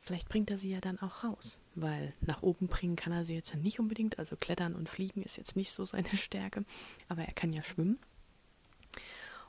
vielleicht 0.00 0.28
bringt 0.28 0.50
er 0.50 0.58
sie 0.58 0.70
ja 0.70 0.80
dann 0.80 0.98
auch 1.00 1.24
raus, 1.24 1.56
weil 1.74 2.12
nach 2.20 2.42
oben 2.42 2.66
bringen 2.66 2.96
kann 2.96 3.12
er 3.12 3.24
sie 3.24 3.34
jetzt 3.34 3.50
ja 3.50 3.56
nicht 3.56 3.80
unbedingt. 3.80 4.18
Also 4.18 4.36
klettern 4.36 4.74
und 4.74 4.88
fliegen 4.88 5.22
ist 5.22 5.36
jetzt 5.36 5.56
nicht 5.56 5.72
so 5.72 5.84
seine 5.84 6.08
Stärke, 6.16 6.64
aber 7.08 7.22
er 7.22 7.32
kann 7.32 7.52
ja 7.52 7.62
schwimmen. 7.62 7.98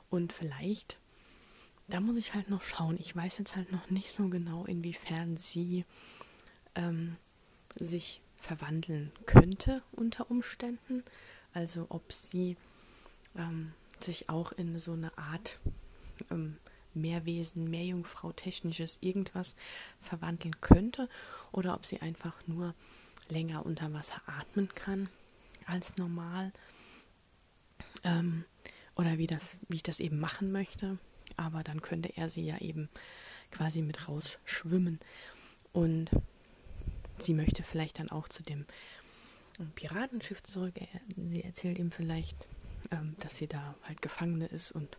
Und 0.08 0.32
vielleicht, 0.32 0.98
da 1.92 2.00
muss 2.00 2.16
ich 2.16 2.32
halt 2.32 2.48
noch 2.48 2.62
schauen. 2.62 2.96
Ich 2.98 3.14
weiß 3.14 3.36
jetzt 3.36 3.54
halt 3.54 3.70
noch 3.70 3.90
nicht 3.90 4.14
so 4.14 4.28
genau, 4.28 4.64
inwiefern 4.64 5.36
sie 5.36 5.84
ähm, 6.74 7.16
sich 7.78 8.22
verwandeln 8.38 9.12
könnte 9.26 9.82
unter 9.92 10.30
Umständen. 10.30 11.04
Also 11.52 11.86
ob 11.90 12.10
sie 12.10 12.56
ähm, 13.36 13.72
sich 14.02 14.30
auch 14.30 14.52
in 14.52 14.78
so 14.78 14.92
eine 14.92 15.16
Art 15.18 15.58
ähm, 16.30 16.56
Meerwesen, 16.94 17.68
Meerjungfrau, 17.68 18.32
technisches 18.32 18.96
irgendwas 19.02 19.54
verwandeln 20.00 20.62
könnte 20.62 21.10
oder 21.52 21.74
ob 21.74 21.84
sie 21.84 22.00
einfach 22.00 22.34
nur 22.46 22.74
länger 23.28 23.66
unter 23.66 23.92
Wasser 23.92 24.22
atmen 24.26 24.68
kann 24.74 25.10
als 25.66 25.96
normal 25.98 26.52
ähm, 28.02 28.46
oder 28.96 29.18
wie, 29.18 29.26
das, 29.26 29.56
wie 29.68 29.76
ich 29.76 29.82
das 29.82 30.00
eben 30.00 30.18
machen 30.18 30.52
möchte. 30.52 30.98
Aber 31.36 31.62
dann 31.62 31.82
könnte 31.82 32.16
er 32.16 32.30
sie 32.30 32.44
ja 32.44 32.58
eben 32.58 32.88
quasi 33.50 33.82
mit 33.82 34.08
rausschwimmen 34.08 34.98
und 35.72 36.10
sie 37.18 37.34
möchte 37.34 37.62
vielleicht 37.62 37.98
dann 37.98 38.10
auch 38.10 38.28
zu 38.28 38.42
dem 38.42 38.66
Piratenschiff 39.74 40.42
zurück. 40.42 40.74
sie 41.16 41.42
erzählt 41.44 41.78
ihm 41.78 41.92
vielleicht, 41.92 42.46
ähm, 42.90 43.16
dass 43.20 43.36
sie 43.36 43.46
da 43.46 43.74
halt 43.84 44.02
Gefangene 44.02 44.46
ist 44.46 44.72
und 44.72 44.96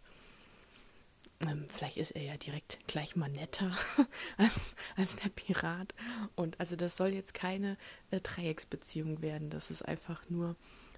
ähm, 1.41 1.65
vielleicht 1.69 1.97
ist 1.97 2.11
er 2.11 2.23
ja 2.23 2.37
direkt 2.37 2.79
gleich 2.87 3.15
mal 3.15 3.29
netter 3.29 3.75
als, 4.37 4.59
als, 4.95 5.15
der 5.17 5.29
Pirat. 5.29 5.93
Und 6.35 6.59
also 6.59 6.75
das 6.75 6.95
soll 6.95 7.09
jetzt 7.09 7.33
keine 7.33 7.77
äh, 8.11 8.21
Dreiecksbeziehung 8.21 9.21
werden. 9.21 9.49
Das 9.49 9.69
ist 9.71 9.81
einfach 9.81 10.29
nur, 10.29 10.55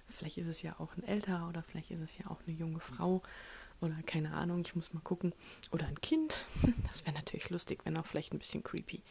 vielleicht 0.08 0.38
ist 0.38 0.46
es 0.46 0.62
ja 0.62 0.78
auch 0.78 0.96
ein 0.96 1.04
älterer 1.04 1.48
oder 1.48 1.62
vielleicht 1.62 1.90
ist 1.90 2.00
es 2.00 2.18
ja 2.18 2.26
auch 2.28 2.40
eine 2.46 2.54
junge 2.54 2.80
Frau 2.80 3.22
oder 3.80 3.96
keine 4.06 4.32
Ahnung, 4.32 4.62
ich 4.62 4.74
muss 4.74 4.92
mal 4.92 5.00
gucken. 5.00 5.32
Oder 5.70 5.86
ein 5.86 6.00
Kind. 6.00 6.44
Das 6.88 7.04
wäre 7.04 7.14
natürlich 7.14 7.50
lustig, 7.50 7.80
wenn 7.84 7.96
auch 7.98 8.06
vielleicht 8.06 8.32
ein 8.32 8.38
bisschen 8.38 8.62
creepy. 8.62 9.02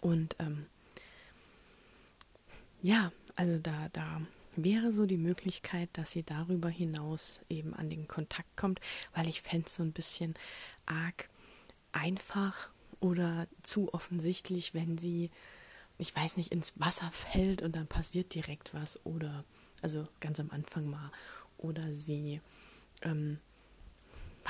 Und 0.00 0.36
ähm, 0.38 0.66
ja, 2.82 3.12
also 3.36 3.58
da, 3.58 3.88
da 3.92 4.20
wäre 4.56 4.92
so 4.92 5.06
die 5.06 5.16
Möglichkeit, 5.16 5.88
dass 5.92 6.12
sie 6.12 6.22
darüber 6.22 6.68
hinaus 6.68 7.40
eben 7.48 7.74
an 7.74 7.90
den 7.90 8.08
Kontakt 8.08 8.56
kommt, 8.56 8.80
weil 9.14 9.28
ich 9.28 9.42
fände 9.42 9.66
es 9.66 9.74
so 9.74 9.82
ein 9.82 9.92
bisschen 9.92 10.34
arg 10.86 11.28
einfach 11.92 12.70
oder 13.00 13.46
zu 13.62 13.92
offensichtlich, 13.94 14.74
wenn 14.74 14.98
sie, 14.98 15.30
ich 15.98 16.14
weiß 16.14 16.36
nicht, 16.36 16.52
ins 16.52 16.72
Wasser 16.76 17.10
fällt 17.12 17.62
und 17.62 17.76
dann 17.76 17.86
passiert 17.86 18.34
direkt 18.34 18.74
was 18.74 19.04
oder, 19.04 19.44
also 19.82 20.06
ganz 20.20 20.40
am 20.40 20.50
Anfang 20.50 20.88
mal, 20.88 21.10
oder 21.58 21.92
sie 21.92 22.40
ähm, 23.02 23.38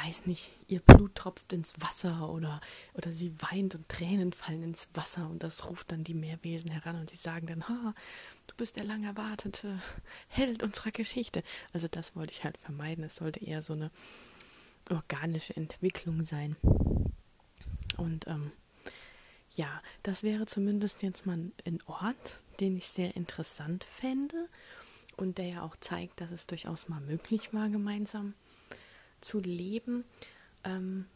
weiß 0.05 0.27
nicht, 0.27 0.51
ihr 0.69 0.81
Blut 0.81 1.15
tropft 1.15 1.53
ins 1.53 1.81
Wasser 1.81 2.29
oder, 2.29 2.61
oder 2.95 3.13
sie 3.13 3.33
weint 3.41 3.75
und 3.75 3.89
Tränen 3.89 4.33
fallen 4.33 4.63
ins 4.63 4.89
Wasser 4.95 5.29
und 5.29 5.43
das 5.43 5.69
ruft 5.69 5.91
dann 5.91 6.05
die 6.05 6.15
Meerwesen 6.15 6.71
heran 6.71 6.97
und 6.97 7.11
sie 7.11 7.17
sagen 7.17 7.47
dann, 7.47 7.69
ha, 7.69 7.95
du 8.47 8.55
bist 8.57 8.77
der 8.77 8.85
lang 8.85 9.05
erwartete 9.05 9.81
Held 10.29 10.63
unserer 10.63 10.93
Geschichte. 10.93 11.43
Also 11.73 11.89
das 11.89 12.15
wollte 12.15 12.33
ich 12.33 12.45
halt 12.45 12.59
vermeiden. 12.59 13.05
Es 13.05 13.17
sollte 13.17 13.45
eher 13.45 13.63
so 13.63 13.73
eine 13.73 13.91
organische 14.91 15.57
Entwicklung 15.57 16.25
sein. 16.25 16.57
Und 17.97 18.27
ähm, 18.29 18.53
ja, 19.51 19.83
das 20.03 20.23
wäre 20.23 20.47
zumindest 20.47 21.03
jetzt 21.03 21.27
mal 21.27 21.39
ein 21.67 21.79
Ort, 21.87 22.41
den 22.61 22.77
ich 22.77 22.87
sehr 22.87 23.17
interessant 23.17 23.85
fände 23.85 24.49
und 25.21 25.39
der 25.39 25.47
ja 25.47 25.63
auch 25.63 25.77
zeigt, 25.77 26.21
dass 26.21 26.31
es 26.31 26.47
durchaus 26.47 26.89
mal 26.89 27.01
möglich 27.01 27.53
war, 27.53 27.69
gemeinsam 27.69 28.35
zu 29.21 29.41
leben. 29.41 30.05
Ähm, 30.65 31.07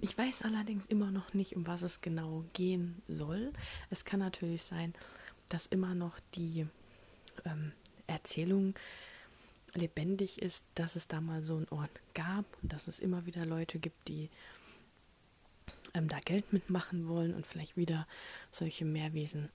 ich 0.00 0.16
weiß 0.16 0.42
allerdings 0.42 0.86
immer 0.86 1.10
noch 1.10 1.34
nicht, 1.34 1.56
um 1.56 1.66
was 1.66 1.82
es 1.82 2.00
genau 2.00 2.44
gehen 2.52 3.02
soll. 3.08 3.52
Es 3.90 4.04
kann 4.04 4.20
natürlich 4.20 4.62
sein, 4.62 4.94
dass 5.48 5.66
immer 5.66 5.94
noch 5.94 6.18
die 6.34 6.66
ähm, 7.44 7.72
Erzählung 8.06 8.74
lebendig 9.74 10.40
ist, 10.42 10.62
dass 10.74 10.96
es 10.96 11.08
da 11.08 11.20
mal 11.20 11.42
so 11.42 11.56
einen 11.56 11.68
Ort 11.70 12.00
gab 12.14 12.44
und 12.62 12.72
dass 12.72 12.88
es 12.88 12.98
immer 12.98 13.26
wieder 13.26 13.44
Leute 13.44 13.78
gibt, 13.78 14.08
die 14.08 14.30
ähm, 15.94 16.08
da 16.08 16.18
Geld 16.20 16.52
mitmachen 16.52 17.08
wollen 17.08 17.34
und 17.34 17.46
vielleicht 17.46 17.76
wieder 17.76 18.06
solche 18.52 18.84
Meerwesen 18.84 19.48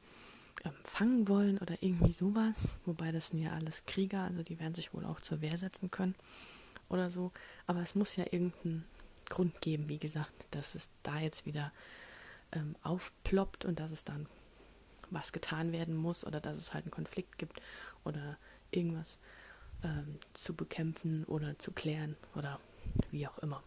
ähm, 0.66 0.74
fangen 0.84 1.28
wollen 1.28 1.58
oder 1.58 1.76
irgendwie 1.82 2.12
sowas. 2.12 2.56
Wobei 2.86 3.12
das 3.12 3.30
sind 3.30 3.42
ja 3.42 3.52
alles 3.52 3.86
Krieger, 3.86 4.24
also 4.24 4.44
die 4.44 4.60
werden 4.60 4.76
sich 4.76 4.94
wohl 4.94 5.06
auch 5.06 5.20
zur 5.20 5.42
Wehr 5.42 5.58
setzen 5.58 5.92
können 5.92 6.16
oder 6.90 7.10
so. 7.10 7.32
Aber 7.68 7.82
es 7.82 7.96
muss 7.96 8.16
ja 8.16 8.26
irgendeinen 8.26 8.86
Grund 9.30 9.62
geben, 9.62 9.88
wie 9.88 10.00
gesagt, 10.00 10.46
dass 10.52 10.76
es 10.76 10.90
da 11.04 11.20
jetzt 11.20 11.46
wieder 11.46 11.72
ähm, 12.52 12.76
aufploppt 12.84 13.66
und 13.66 13.80
dass 13.80 13.92
es 13.92 14.04
dann 14.04 14.28
was 15.10 15.32
getan 15.32 15.72
werden 15.72 15.96
muss 15.96 16.26
oder 16.26 16.40
dass 16.40 16.58
es 16.58 16.74
halt 16.74 16.86
einen 16.86 16.92
Konflikt 16.92 17.38
gibt 17.38 17.62
oder 18.04 18.38
irgendwas 18.72 19.20
ähm, 19.84 20.20
zu 20.34 20.54
bekämpfen 20.54 21.26
oder 21.26 21.58
zu 21.60 21.72
klären 21.72 22.16
oder 22.36 22.60
wie 23.12 23.28
auch 23.28 23.40
immer. 23.40 23.64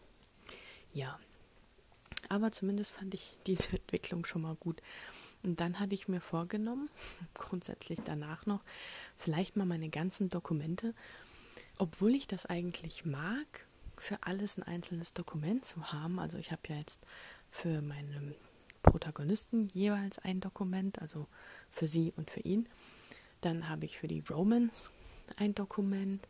Ja, 0.93 1.19
aber 2.29 2.53
zumindest 2.53 2.93
fand 2.93 3.15
ich 3.15 3.37
diese 3.47 3.71
Entwicklung 3.71 4.25
schon 4.25 4.43
mal 4.43 4.57
gut. 4.57 4.83
Und 5.45 5.61
dann 5.61 5.79
hatte 5.79 5.95
ich 5.95 6.09
mir 6.09 6.21
vorgenommen, 6.21 6.89
grundsätzlich 7.35 8.01
danach 8.05 8.47
noch, 8.47 8.65
vielleicht 9.17 9.57
mal 9.57 9.67
meine 9.67 9.91
ganzen 9.91 10.29
Dokumente 10.29 10.95
obwohl 11.79 12.15
ich 12.15 12.27
das 12.27 12.47
eigentlich 12.47 13.05
mag, 13.05 13.67
für 13.97 14.23
alles 14.23 14.59
ein 14.59 14.63
einzelnes 14.63 15.13
Dokument 15.13 15.65
zu 15.65 15.93
haben. 15.93 16.19
Also 16.19 16.39
ich 16.39 16.53
habe 16.53 16.63
ja 16.69 16.77
jetzt 16.77 16.99
für 17.51 17.81
meine 17.81 18.35
Protagonisten 18.83 19.69
jeweils 19.73 20.19
ein 20.19 20.41
Dokument, 20.41 21.01
also 21.01 21.27
für 21.71 21.87
sie 21.87 22.13
und 22.17 22.31
für 22.31 22.41
ihn. 22.41 22.69
Dann 23.41 23.69
habe 23.69 23.85
ich 23.85 23.99
für 23.99 24.09
die 24.09 24.23
Romance 24.29 24.91
ein 25.37 25.55
Dokument. 25.55 26.27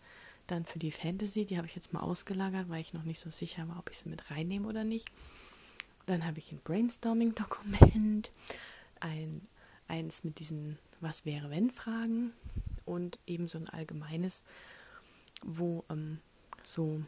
Dann 0.46 0.66
für 0.66 0.78
die 0.78 0.92
Fantasy, 0.92 1.46
die 1.46 1.56
habe 1.56 1.66
ich 1.66 1.74
jetzt 1.74 1.92
mal 1.92 2.00
ausgelagert, 2.00 2.68
weil 2.68 2.80
ich 2.80 2.92
noch 2.92 3.04
nicht 3.04 3.18
so 3.18 3.30
sicher 3.30 3.66
war, 3.68 3.78
ob 3.78 3.90
ich 3.90 3.98
sie 3.98 4.08
mit 4.08 4.30
reinnehme 4.30 4.68
oder 4.68 4.84
nicht. 4.84 5.08
Dann 6.06 6.26
habe 6.26 6.38
ich 6.38 6.52
ein 6.52 6.60
Brainstorming-Dokument, 6.62 8.30
ein, 9.04 9.42
eins 9.86 10.24
mit 10.24 10.38
diesen 10.38 10.78
Was 11.00 11.24
wäre 11.24 11.50
wenn 11.50 11.70
Fragen 11.70 12.32
und 12.84 13.18
eben 13.26 13.48
so 13.48 13.58
ein 13.58 13.68
allgemeines 13.68 14.42
wo 15.44 15.84
ähm, 15.90 16.20
so, 16.62 17.02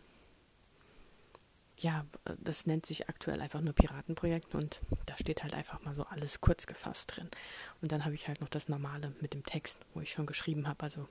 ja, 1.79 2.05
das 2.39 2.67
nennt 2.67 2.87
sich 2.87 3.09
aktuell 3.09 3.41
einfach 3.41 3.61
nur 3.61 3.73
Piratenprojekt 3.73 4.55
und 4.55 4.81
da 5.07 5.17
steht 5.17 5.43
halt 5.43 5.55
einfach 5.55 5.83
mal 5.83 5.95
so 5.95 6.05
alles 6.05 6.41
kurz 6.41 6.67
gefasst 6.67 7.17
drin. 7.17 7.29
Und 7.81 7.93
dann 7.93 8.05
habe 8.05 8.15
ich 8.15 8.29
halt 8.29 8.41
noch 8.41 8.49
das 8.49 8.69
normale 8.69 9.13
mit 9.21 9.35
dem 9.35 9.45
Text, 9.45 9.79
wo 9.95 10.01
ich 10.01 10.13
schon 10.13 10.27
geschrieben 10.27 10.69
habe, 10.69 10.83
also 10.83 11.09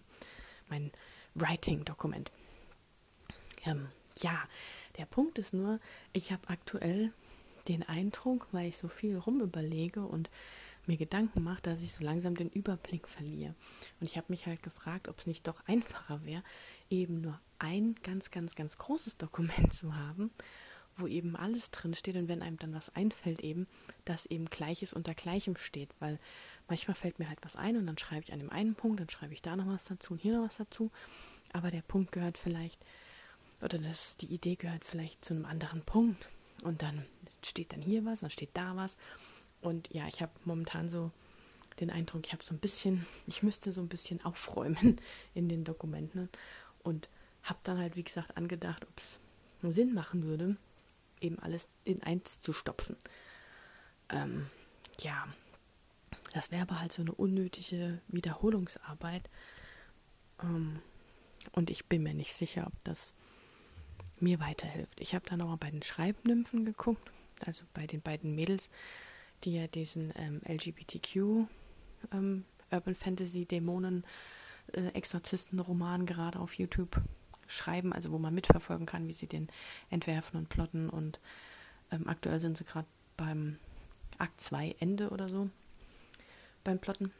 mein 0.69 0.91
Writing-Dokument. 1.33 2.31
Ähm, 3.65 3.89
ja, 4.19 4.43
der 4.97 5.05
Punkt 5.05 5.39
ist 5.39 5.53
nur, 5.53 5.79
ich 6.13 6.31
habe 6.31 6.47
aktuell 6.47 7.11
den 7.67 7.83
Eindruck, 7.83 8.47
weil 8.51 8.67
ich 8.69 8.77
so 8.77 8.87
viel 8.87 9.17
rumüberlege 9.17 10.01
und 10.01 10.29
mir 10.87 10.97
Gedanken 10.97 11.43
mache, 11.43 11.61
dass 11.61 11.81
ich 11.81 11.93
so 11.93 12.03
langsam 12.03 12.35
den 12.35 12.49
Überblick 12.49 13.07
verliere. 13.07 13.55
Und 13.99 14.07
ich 14.07 14.17
habe 14.17 14.27
mich 14.29 14.45
halt 14.45 14.63
gefragt, 14.63 15.07
ob 15.07 15.19
es 15.19 15.27
nicht 15.27 15.47
doch 15.47 15.61
einfacher 15.67 16.23
wäre, 16.25 16.43
eben 16.89 17.21
nur 17.21 17.39
ein 17.59 17.95
ganz, 18.03 18.31
ganz, 18.31 18.55
ganz 18.55 18.77
großes 18.77 19.17
Dokument 19.17 19.73
zu 19.73 19.95
haben, 19.95 20.31
wo 20.97 21.07
eben 21.07 21.35
alles 21.35 21.71
drin 21.71 21.93
steht 21.93 22.15
und 22.15 22.27
wenn 22.27 22.41
einem 22.41 22.57
dann 22.57 22.73
was 22.73 22.95
einfällt, 22.95 23.41
eben, 23.41 23.67
dass 24.05 24.25
eben 24.25 24.45
Gleiches 24.45 24.93
unter 24.93 25.13
Gleichem 25.13 25.57
steht, 25.57 25.89
weil 25.99 26.19
manchmal 26.67 26.95
fällt 26.95 27.19
mir 27.19 27.27
halt 27.27 27.39
was 27.41 27.55
ein 27.55 27.77
und 27.77 27.85
dann 27.85 27.97
schreibe 27.97 28.23
ich 28.23 28.33
an 28.33 28.39
dem 28.39 28.49
einen 28.49 28.75
Punkt, 28.75 28.99
dann 28.99 29.09
schreibe 29.09 29.33
ich 29.33 29.41
da 29.41 29.55
noch 29.55 29.67
was 29.67 29.83
dazu 29.83 30.13
und 30.13 30.19
hier 30.19 30.37
noch 30.37 30.45
was 30.45 30.57
dazu, 30.57 30.91
aber 31.51 31.71
der 31.71 31.81
Punkt 31.81 32.11
gehört 32.11 32.37
vielleicht, 32.37 32.83
oder 33.61 33.77
das, 33.77 34.17
die 34.17 34.33
Idee 34.33 34.55
gehört 34.55 34.85
vielleicht 34.85 35.23
zu 35.23 35.33
einem 35.33 35.45
anderen 35.45 35.81
Punkt. 35.81 36.29
Und 36.63 36.81
dann 36.81 37.05
steht 37.43 37.73
dann 37.73 37.81
hier 37.81 38.05
was, 38.05 38.21
dann 38.21 38.29
steht 38.29 38.51
da 38.53 38.75
was 38.75 38.97
und 39.61 39.93
ja, 39.93 40.07
ich 40.07 40.21
habe 40.21 40.31
momentan 40.45 40.89
so 40.89 41.11
den 41.79 41.89
Eindruck, 41.89 42.25
ich 42.25 42.33
habe 42.33 42.43
so 42.43 42.53
ein 42.53 42.59
bisschen, 42.59 43.05
ich 43.27 43.43
müsste 43.43 43.73
so 43.73 43.81
ein 43.81 43.89
bisschen 43.89 44.23
aufräumen 44.23 44.99
in 45.33 45.49
den 45.49 45.63
Dokumenten 45.63 46.29
und 46.83 47.09
habe 47.43 47.59
dann 47.63 47.79
halt, 47.79 47.95
wie 47.95 48.03
gesagt, 48.03 48.37
angedacht, 48.37 48.85
ob 48.85 48.97
es 48.97 49.19
Sinn 49.61 49.93
machen 49.93 50.23
würde, 50.23 50.57
eben 51.21 51.39
alles 51.39 51.67
in 51.83 52.01
eins 52.03 52.39
zu 52.39 52.53
stopfen. 52.53 52.95
Ähm, 54.09 54.47
ja, 54.99 55.27
das 56.33 56.51
wäre 56.51 56.63
aber 56.63 56.79
halt 56.79 56.91
so 56.91 57.01
eine 57.01 57.13
unnötige 57.13 58.01
Wiederholungsarbeit. 58.07 59.29
Ähm, 60.41 60.81
und 61.51 61.69
ich 61.69 61.85
bin 61.85 62.03
mir 62.03 62.13
nicht 62.13 62.33
sicher, 62.33 62.67
ob 62.67 62.83
das 62.83 63.13
mir 64.19 64.39
weiterhilft. 64.39 64.99
Ich 64.99 65.13
habe 65.13 65.25
dann 65.29 65.41
auch 65.41 65.47
mal 65.47 65.57
bei 65.57 65.71
den 65.71 65.83
Schreibnymphen 65.83 66.65
geguckt, 66.65 67.11
also 67.45 67.63
bei 67.73 67.85
den 67.85 68.01
beiden 68.01 68.33
Mädels, 68.35 68.69
die 69.43 69.55
ja 69.55 69.67
diesen 69.67 70.11
ähm, 70.15 70.41
LGBTQ 70.47 71.47
ähm, 72.11 72.45
Urban 72.71 72.95
Fantasy 72.95 73.45
Dämonen 73.45 74.05
äh, 74.73 74.87
Exorzistenroman 74.89 76.05
gerade 76.05 76.39
auf 76.39 76.53
YouTube 76.55 77.01
schreiben, 77.47 77.93
also 77.93 78.11
wo 78.11 78.17
man 78.17 78.33
mitverfolgen 78.33 78.85
kann, 78.85 79.07
wie 79.07 79.13
sie 79.13 79.27
den 79.27 79.49
entwerfen 79.89 80.39
und 80.39 80.49
plotten. 80.49 80.89
Und 80.89 81.19
ähm, 81.91 82.07
aktuell 82.07 82.39
sind 82.39 82.57
sie 82.57 82.65
gerade 82.65 82.87
beim 83.17 83.57
Akt 84.17 84.41
2 84.41 84.75
Ende 84.79 85.09
oder 85.09 85.29
so 85.29 85.49
beim 86.63 86.79
Plotten. 86.79 87.11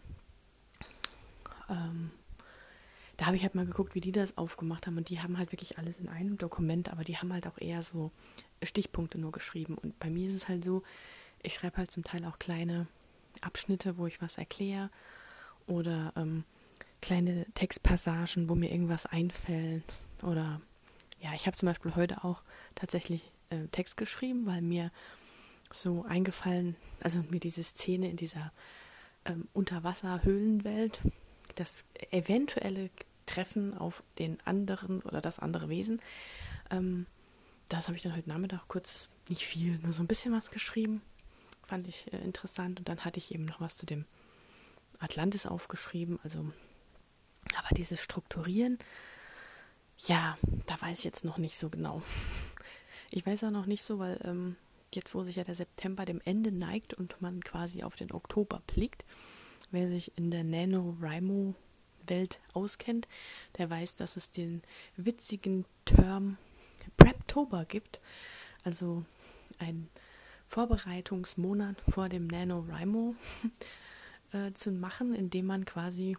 Ähm, 1.70 2.12
da 3.18 3.28
habe 3.28 3.38
ich 3.38 3.44
halt 3.44 3.56
mal 3.56 3.66
geguckt, 3.66 3.96
wie 3.96 4.02
die 4.02 4.12
das 4.12 4.38
aufgemacht 4.38 4.88
haben. 4.88 4.98
Und 4.98 5.10
die 5.10 5.22
haben 5.22 5.38
halt 5.38 5.52
wirklich 5.52 5.78
alles 5.78 5.98
in 6.00 6.10
einem 6.10 6.38
Dokument, 6.38 6.92
aber 6.92 7.04
die 7.04 7.18
haben 7.18 7.32
halt 7.32 7.48
auch 7.48 7.58
eher 7.58 7.82
so 7.82 8.12
Stichpunkte 8.62 9.18
nur 9.18 9.32
geschrieben. 9.32 9.78
Und 9.78 9.98
bei 10.00 10.10
mir 10.10 10.28
ist 10.28 10.34
es 10.34 10.48
halt 10.50 10.66
so, 10.66 10.84
ich 11.46 11.54
schreibe 11.54 11.78
halt 11.78 11.92
zum 11.92 12.04
Teil 12.04 12.26
auch 12.26 12.40
kleine 12.40 12.88
Abschnitte, 13.42 13.98
wo 13.98 14.08
ich 14.08 14.22
was 14.22 14.38
erkläre 14.38 14.90
oder 15.68 16.14
ähm, 16.16 16.44
kleine 17.02 17.46
Textpassagen, 17.54 18.50
wo 18.50 18.56
mir 18.56 18.72
irgendwas 18.72 19.06
einfällt. 19.06 19.84
Oder 20.24 20.62
ja, 21.22 21.34
ich 21.34 21.48
habe 21.48 21.58
zum 21.58 21.68
Beispiel 21.68 21.96
heute 21.96 22.24
auch 22.24 22.42
tatsächlich 22.76 23.32
äh, 23.50 23.68
Text 23.72 23.98
geschrieben, 23.98 24.46
weil 24.46 24.62
mir 24.62 24.92
so 25.72 26.06
eingefallen, 26.06 26.76
also 27.02 27.24
mir 27.30 27.40
diese 27.40 27.64
Szene 27.64 28.10
in 28.10 28.18
dieser 28.18 28.52
ähm, 29.26 29.48
Unterwasserhöhlenwelt, 29.54 31.02
das 31.56 31.84
eventuelle 32.12 32.90
Treffen 33.26 33.78
auf 33.78 34.04
den 34.20 34.38
anderen 34.46 35.02
oder 35.02 35.22
das 35.22 35.40
andere 35.40 35.70
Wesen, 35.70 36.00
ähm, 36.70 37.06
das 37.70 37.88
habe 37.88 37.98
ich 37.98 38.04
dann 38.04 38.16
heute 38.16 38.30
Nachmittag 38.30 38.68
kurz, 38.68 39.10
nicht 39.28 39.44
viel, 39.44 39.80
nur 39.80 39.94
so 39.94 40.04
ein 40.04 40.08
bisschen 40.08 40.34
was 40.34 40.52
geschrieben. 40.52 41.02
Fand 41.68 41.88
ich 41.88 42.12
äh, 42.14 42.18
interessant. 42.18 42.80
Und 42.80 42.90
dann 42.90 43.06
hatte 43.06 43.18
ich 43.18 43.34
eben 43.34 43.46
noch 43.46 43.62
was 43.62 43.78
zu 43.78 43.86
dem 43.86 44.06
Atlantis 45.00 45.46
aufgeschrieben. 45.46 46.20
Also, 46.24 46.40
aber 47.58 47.76
dieses 47.76 48.02
Strukturieren, 48.02 48.78
ja, 50.00 50.38
da 50.66 50.80
weiß 50.82 51.00
ich 51.00 51.06
jetzt 51.06 51.24
noch 51.26 51.38
nicht 51.38 51.58
so 51.58 51.70
genau. 51.70 52.02
Ich 53.12 53.26
weiß 53.26 53.44
auch 53.46 53.52
noch 53.52 53.66
nicht 53.66 53.84
so, 53.84 54.00
weil 54.00 54.20
ähm, 54.24 54.56
jetzt, 54.94 55.16
wo 55.16 55.24
sich 55.24 55.38
ja 55.38 55.44
der 55.44 55.56
September 55.56 56.06
dem 56.06 56.22
Ende 56.26 56.52
neigt 56.52 56.94
und 56.94 57.22
man 57.22 57.44
quasi 57.44 57.84
auf 57.84 57.96
den 57.96 58.12
Oktober 58.12 58.62
blickt, 58.68 59.06
wer 59.72 59.88
sich 59.88 60.12
in 60.18 60.32
der 60.32 60.44
NaNoWriMo-Welt 60.44 62.40
auskennt, 62.54 63.08
der 63.58 63.70
weiß, 63.70 63.96
dass 63.96 64.18
es 64.18 64.32
den 64.32 64.64
witzigen 64.96 65.66
Term 65.86 66.38
Preptober 66.98 67.66
gibt. 67.66 68.00
Also 68.64 69.06
ein 69.60 69.90
Vorbereitungsmonat 70.56 71.82
vor 71.90 72.10
dem 72.10 72.28
NaNoWriMo 72.28 73.16
äh, 74.32 74.54
zu 74.54 74.72
machen, 74.72 75.14
indem 75.14 75.46
man 75.48 75.66
quasi 75.66 76.18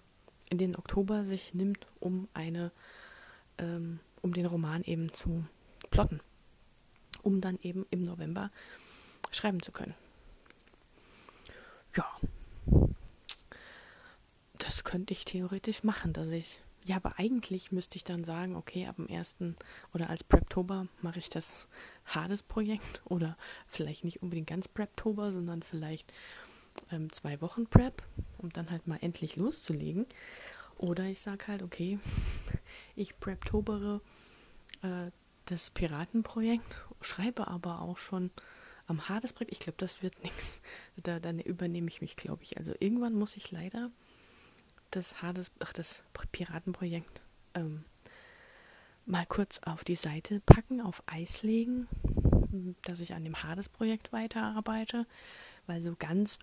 in 0.50 0.58
den 0.58 0.76
Oktober 0.76 1.24
sich 1.24 1.54
nimmt, 1.54 1.86
um 2.00 2.28
eine, 2.34 2.70
ähm, 3.58 3.98
um 4.22 4.32
den 4.32 4.46
Roman 4.46 4.82
eben 4.84 5.12
zu 5.12 5.44
plotten 5.90 6.20
um 7.26 7.40
dann 7.40 7.58
eben 7.60 7.84
im 7.90 8.02
November 8.02 8.52
schreiben 9.32 9.60
zu 9.60 9.72
können. 9.72 9.94
Ja, 11.96 12.06
das 14.58 14.84
könnte 14.84 15.12
ich 15.12 15.24
theoretisch 15.24 15.82
machen, 15.82 16.12
dass 16.12 16.28
ich 16.28 16.60
ja, 16.86 16.96
aber 16.96 17.18
eigentlich 17.18 17.72
müsste 17.72 17.96
ich 17.96 18.04
dann 18.04 18.22
sagen, 18.24 18.54
okay, 18.54 18.86
ab 18.86 18.96
dem 18.96 19.08
1. 19.08 19.36
oder 19.92 20.08
als 20.08 20.22
Preptober 20.22 20.86
mache 21.02 21.18
ich 21.18 21.28
das 21.28 21.66
Hades-Projekt 22.06 23.02
oder 23.04 23.36
vielleicht 23.66 24.04
nicht 24.04 24.22
unbedingt 24.22 24.46
ganz 24.46 24.68
Preptober, 24.68 25.32
sondern 25.32 25.62
vielleicht 25.62 26.12
ähm, 26.92 27.10
zwei 27.10 27.40
Wochen 27.40 27.66
Prep, 27.66 28.04
um 28.38 28.52
dann 28.52 28.70
halt 28.70 28.86
mal 28.86 28.98
endlich 29.00 29.34
loszulegen. 29.34 30.06
Oder 30.78 31.04
ich 31.04 31.18
sage 31.18 31.48
halt, 31.48 31.62
okay, 31.62 31.98
ich 32.96 33.18
Preptobere 33.18 34.00
äh, 34.82 35.10
das 35.46 35.70
Piratenprojekt, 35.70 36.84
schreibe 37.00 37.48
aber 37.48 37.80
auch 37.80 37.98
schon 37.98 38.30
am 38.86 39.08
Hades-Projekt. 39.08 39.52
Ich 39.52 39.58
glaube, 39.58 39.78
das 39.78 40.02
wird 40.02 40.14
nichts. 40.22 40.60
Da, 41.02 41.18
dann 41.18 41.40
übernehme 41.40 41.88
ich 41.88 42.00
mich, 42.00 42.14
glaube 42.14 42.44
ich. 42.44 42.58
Also 42.58 42.74
irgendwann 42.78 43.14
muss 43.14 43.36
ich 43.36 43.50
leider 43.50 43.90
das 44.90 45.22
Hades, 45.22 45.50
ach, 45.60 45.72
das 45.72 46.02
Piratenprojekt 46.32 47.20
ähm, 47.54 47.84
mal 49.04 49.26
kurz 49.26 49.60
auf 49.64 49.84
die 49.84 49.94
Seite 49.94 50.40
packen, 50.40 50.80
auf 50.80 51.02
Eis 51.06 51.42
legen, 51.42 51.88
dass 52.82 53.00
ich 53.00 53.14
an 53.14 53.24
dem 53.24 53.42
Hades-Projekt 53.42 54.12
weiterarbeite, 54.12 55.06
weil 55.66 55.82
so 55.82 55.94
ganz 55.98 56.38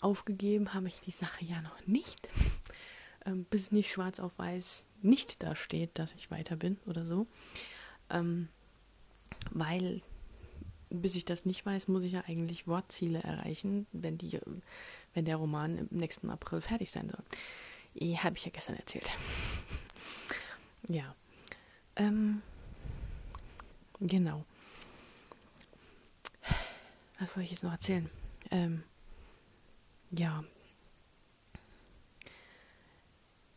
aufgegeben 0.00 0.74
habe 0.74 0.88
ich 0.88 1.00
die 1.00 1.10
Sache 1.10 1.44
ja 1.44 1.60
noch 1.62 1.86
nicht, 1.86 2.28
ähm, 3.24 3.44
bis 3.44 3.72
nicht 3.72 3.90
schwarz 3.90 4.20
auf 4.20 4.38
weiß 4.38 4.84
nicht 5.02 5.42
da 5.42 5.54
steht, 5.54 5.98
dass 5.98 6.14
ich 6.14 6.30
weiter 6.30 6.56
bin 6.56 6.78
oder 6.86 7.04
so. 7.04 7.26
Ähm, 8.10 8.48
weil 9.50 10.00
bis 10.90 11.16
ich 11.16 11.24
das 11.24 11.44
nicht 11.44 11.66
weiß, 11.66 11.88
muss 11.88 12.04
ich 12.04 12.12
ja 12.12 12.24
eigentlich 12.26 12.66
Wortziele 12.66 13.20
erreichen, 13.22 13.86
wenn, 13.92 14.18
die, 14.18 14.38
wenn 15.14 15.24
der 15.24 15.36
Roman 15.36 15.78
im 15.78 15.88
nächsten 15.90 16.30
April 16.30 16.60
fertig 16.60 16.90
sein 16.90 17.08
soll. 17.08 17.24
Habe 17.98 18.36
ich 18.36 18.44
ja 18.44 18.50
gestern 18.50 18.76
erzählt. 18.76 19.10
ja. 20.88 21.14
Ähm, 21.96 22.42
genau. 24.00 24.44
Was 27.18 27.30
wollte 27.30 27.44
ich 27.44 27.50
jetzt 27.52 27.62
noch 27.62 27.72
erzählen? 27.72 28.10
Ähm, 28.50 28.82
ja. 30.10 30.44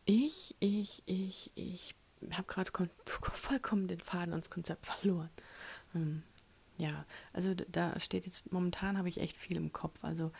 Ich, 0.06 0.56
ich, 0.58 1.02
ich, 1.06 1.50
ich 1.54 1.94
habe 2.32 2.44
gerade 2.44 2.72
vollkommen 3.18 3.86
den 3.86 4.00
Faden 4.00 4.32
ans 4.32 4.50
Konzept 4.50 4.86
verloren. 4.86 5.30
Hm. 5.92 6.22
Ja, 6.78 7.04
also 7.34 7.54
da 7.54 8.00
steht 8.00 8.24
jetzt, 8.24 8.50
momentan 8.50 8.96
habe 8.96 9.08
ich 9.10 9.20
echt 9.20 9.36
viel 9.36 9.58
im 9.58 9.72
Kopf. 9.72 10.02
Also 10.02 10.32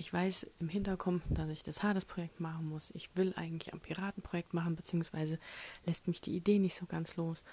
ich 0.00 0.10
weiß 0.10 0.46
im 0.60 0.70
Hintergrund, 0.70 1.22
dass 1.28 1.50
ich 1.50 1.62
das 1.62 1.82
Hades-Projekt 1.82 2.40
machen 2.40 2.70
muss. 2.70 2.90
Ich 2.94 3.14
will 3.16 3.34
eigentlich 3.36 3.74
am 3.74 3.80
Piratenprojekt 3.80 4.54
machen, 4.54 4.74
beziehungsweise 4.74 5.38
lässt 5.84 6.08
mich 6.08 6.22
die 6.22 6.34
Idee 6.34 6.58
nicht 6.58 6.74
so 6.74 6.86
ganz 6.86 7.16
los. 7.16 7.44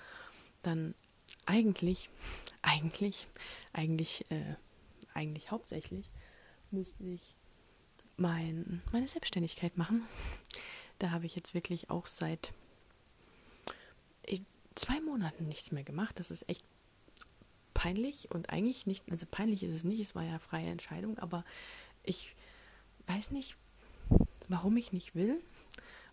Dann 0.61 0.95
eigentlich, 1.45 2.09
eigentlich, 2.61 3.27
eigentlich, 3.73 4.25
äh, 4.31 4.55
eigentlich 5.13 5.51
hauptsächlich 5.51 6.09
müsste 6.71 7.03
ich 7.03 7.35
mein, 8.15 8.81
meine 8.93 9.09
Selbstständigkeit 9.09 9.77
machen. 9.77 10.07
Da 10.99 11.11
habe 11.11 11.25
ich 11.25 11.35
jetzt 11.35 11.53
wirklich 11.53 11.89
auch 11.89 12.07
seit 12.07 12.53
zwei 14.75 15.01
Monaten 15.01 15.49
nichts 15.49 15.73
mehr 15.73 15.83
gemacht. 15.83 16.17
Das 16.17 16.31
ist 16.31 16.47
echt 16.47 16.63
peinlich 17.73 18.31
und 18.31 18.51
eigentlich 18.51 18.87
nicht, 18.87 19.03
also 19.11 19.25
peinlich 19.29 19.63
ist 19.63 19.75
es 19.75 19.83
nicht, 19.83 19.99
es 19.99 20.15
war 20.15 20.23
ja 20.23 20.39
freie 20.39 20.69
Entscheidung, 20.69 21.17
aber 21.19 21.43
ich 22.03 22.35
weiß 23.07 23.31
nicht, 23.31 23.55
warum 24.47 24.77
ich 24.77 24.91
nicht 24.91 25.15
will, 25.15 25.41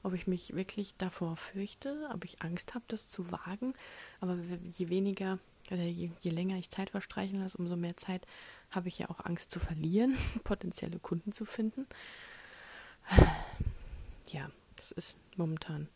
ob 0.03 0.13
ich 0.13 0.27
mich 0.27 0.55
wirklich 0.55 0.95
davor 0.99 1.37
fürchte, 1.37 2.09
ob 2.13 2.25
ich 2.25 2.43
Angst 2.43 2.75
habe, 2.75 2.85
das 2.89 3.09
zu 3.09 3.31
wagen. 3.31 3.75
Aber 4.21 4.39
je 4.73 4.89
weniger 4.89 5.39
oder 5.71 5.83
je, 5.83 6.11
je 6.21 6.31
länger 6.31 6.59
ich 6.59 6.71
Zeit 6.71 6.91
verstreichen 6.91 7.41
lasse, 7.41 7.59
umso 7.59 7.77
mehr 7.77 7.97
Zeit 7.97 8.27
habe 8.71 8.89
ich 8.89 8.99
ja 8.99 9.09
auch 9.09 9.25
Angst 9.25 9.51
zu 9.51 9.61
verlieren, 9.61 10.17
potenzielle 10.45 10.99
Kunden 10.99 11.33
zu 11.33 11.45
finden. 11.45 11.87
Ja, 14.29 14.51
das 14.77 14.91
ist 14.91 15.15
momentan 15.37 15.89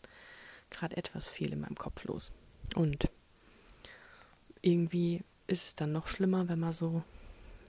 gerade 0.71 0.97
etwas 0.97 1.29
viel 1.29 1.53
in 1.53 1.61
meinem 1.61 1.77
Kopf 1.77 2.05
los. 2.05 2.31
Und 2.75 3.09
irgendwie 4.63 5.23
ist 5.47 5.67
es 5.67 5.75
dann 5.75 5.93
noch 5.93 6.09
schlimmer, 6.09 6.49
wenn 6.49 6.61
man 6.61 6.73
so 6.73 7.03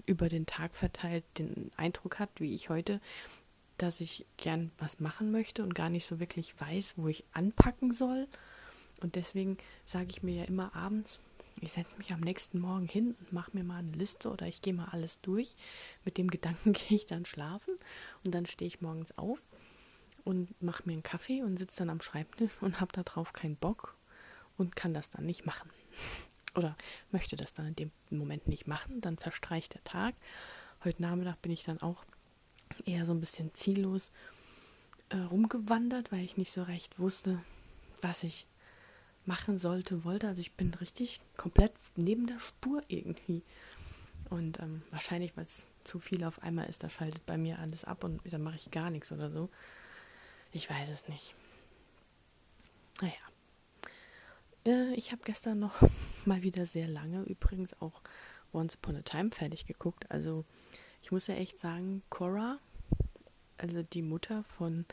über 0.09 0.27
den 0.27 0.47
Tag 0.47 0.75
verteilt 0.75 1.23
den 1.37 1.71
Eindruck 1.77 2.19
hat, 2.19 2.29
wie 2.39 2.55
ich 2.55 2.69
heute, 2.69 2.99
dass 3.77 4.01
ich 4.01 4.25
gern 4.37 4.71
was 4.79 4.99
machen 4.99 5.31
möchte 5.31 5.63
und 5.63 5.75
gar 5.75 5.89
nicht 5.89 6.05
so 6.05 6.19
wirklich 6.19 6.59
weiß, 6.59 6.95
wo 6.97 7.07
ich 7.07 7.23
anpacken 7.31 7.93
soll. 7.93 8.27
Und 9.01 9.15
deswegen 9.15 9.57
sage 9.85 10.07
ich 10.09 10.23
mir 10.23 10.35
ja 10.35 10.43
immer 10.43 10.75
abends, 10.75 11.19
ich 11.61 11.73
setze 11.73 11.95
mich 11.97 12.11
am 12.11 12.21
nächsten 12.21 12.59
Morgen 12.59 12.87
hin 12.87 13.15
und 13.19 13.33
mache 13.33 13.51
mir 13.53 13.63
mal 13.63 13.79
eine 13.79 13.91
Liste 13.91 14.29
oder 14.31 14.47
ich 14.47 14.61
gehe 14.61 14.73
mal 14.73 14.89
alles 14.91 15.21
durch. 15.21 15.55
Mit 16.05 16.17
dem 16.17 16.29
Gedanken 16.29 16.73
gehe 16.73 16.97
ich 16.97 17.05
dann 17.05 17.25
schlafen 17.25 17.77
und 18.25 18.33
dann 18.33 18.45
stehe 18.45 18.67
ich 18.67 18.81
morgens 18.81 19.17
auf 19.17 19.41
und 20.23 20.61
mache 20.61 20.83
mir 20.85 20.93
einen 20.93 21.03
Kaffee 21.03 21.43
und 21.43 21.57
sitze 21.57 21.77
dann 21.77 21.89
am 21.89 22.01
Schreibtisch 22.01 22.51
und 22.61 22.81
habe 22.81 22.91
darauf 22.91 23.33
keinen 23.33 23.57
Bock 23.57 23.95
und 24.57 24.75
kann 24.75 24.93
das 24.93 25.09
dann 25.09 25.25
nicht 25.25 25.45
machen. 25.45 25.69
Oder 26.55 26.75
möchte 27.11 27.35
das 27.35 27.53
dann 27.53 27.67
in 27.67 27.75
dem 27.75 27.91
Moment 28.09 28.47
nicht 28.47 28.67
machen, 28.67 29.01
dann 29.01 29.17
verstreicht 29.17 29.73
der 29.73 29.83
Tag. 29.83 30.15
Heute 30.83 31.01
Nachmittag 31.01 31.41
bin 31.41 31.51
ich 31.51 31.63
dann 31.63 31.81
auch 31.81 32.03
eher 32.85 33.05
so 33.05 33.13
ein 33.13 33.19
bisschen 33.19 33.53
ziellos 33.53 34.11
äh, 35.09 35.17
rumgewandert, 35.17 36.11
weil 36.11 36.23
ich 36.23 36.37
nicht 36.37 36.51
so 36.51 36.63
recht 36.63 36.99
wusste, 36.99 37.39
was 38.01 38.23
ich 38.23 38.47
machen 39.25 39.59
sollte, 39.59 40.03
wollte. 40.03 40.27
Also 40.27 40.41
ich 40.41 40.53
bin 40.53 40.73
richtig 40.75 41.21
komplett 41.37 41.73
neben 41.95 42.27
der 42.27 42.39
Spur 42.39 42.83
irgendwie. 42.87 43.43
Und 44.29 44.59
ähm, 44.59 44.83
wahrscheinlich, 44.91 45.35
weil 45.35 45.45
es 45.45 45.63
zu 45.83 45.99
viel 45.99 46.23
auf 46.23 46.41
einmal 46.43 46.67
ist, 46.67 46.83
da 46.83 46.89
schaltet 46.89 47.25
bei 47.25 47.37
mir 47.37 47.59
alles 47.59 47.83
ab 47.83 48.03
und 48.03 48.21
dann 48.31 48.43
mache 48.43 48.57
ich 48.57 48.71
gar 48.71 48.89
nichts 48.89 49.11
oder 49.11 49.31
so. 49.31 49.49
Ich 50.51 50.69
weiß 50.69 50.89
es 50.89 51.07
nicht. 51.07 51.33
Naja. 53.01 53.13
Äh, 54.65 54.93
ich 54.93 55.11
habe 55.11 55.21
gestern 55.23 55.59
noch 55.59 55.81
mal 56.29 56.43
wieder 56.43 56.65
sehr 56.65 56.87
lange 56.87 57.23
übrigens 57.23 57.73
auch 57.81 58.01
Once 58.53 58.75
Upon 58.75 58.95
a 58.95 59.01
Time 59.01 59.31
fertig 59.31 59.65
geguckt. 59.65 60.09
Also 60.09 60.45
ich 61.01 61.11
muss 61.11 61.27
ja 61.27 61.35
echt 61.35 61.59
sagen, 61.59 62.03
Cora, 62.09 62.59
also 63.57 63.83
die 63.83 64.03
Mutter 64.03 64.43
von 64.57 64.85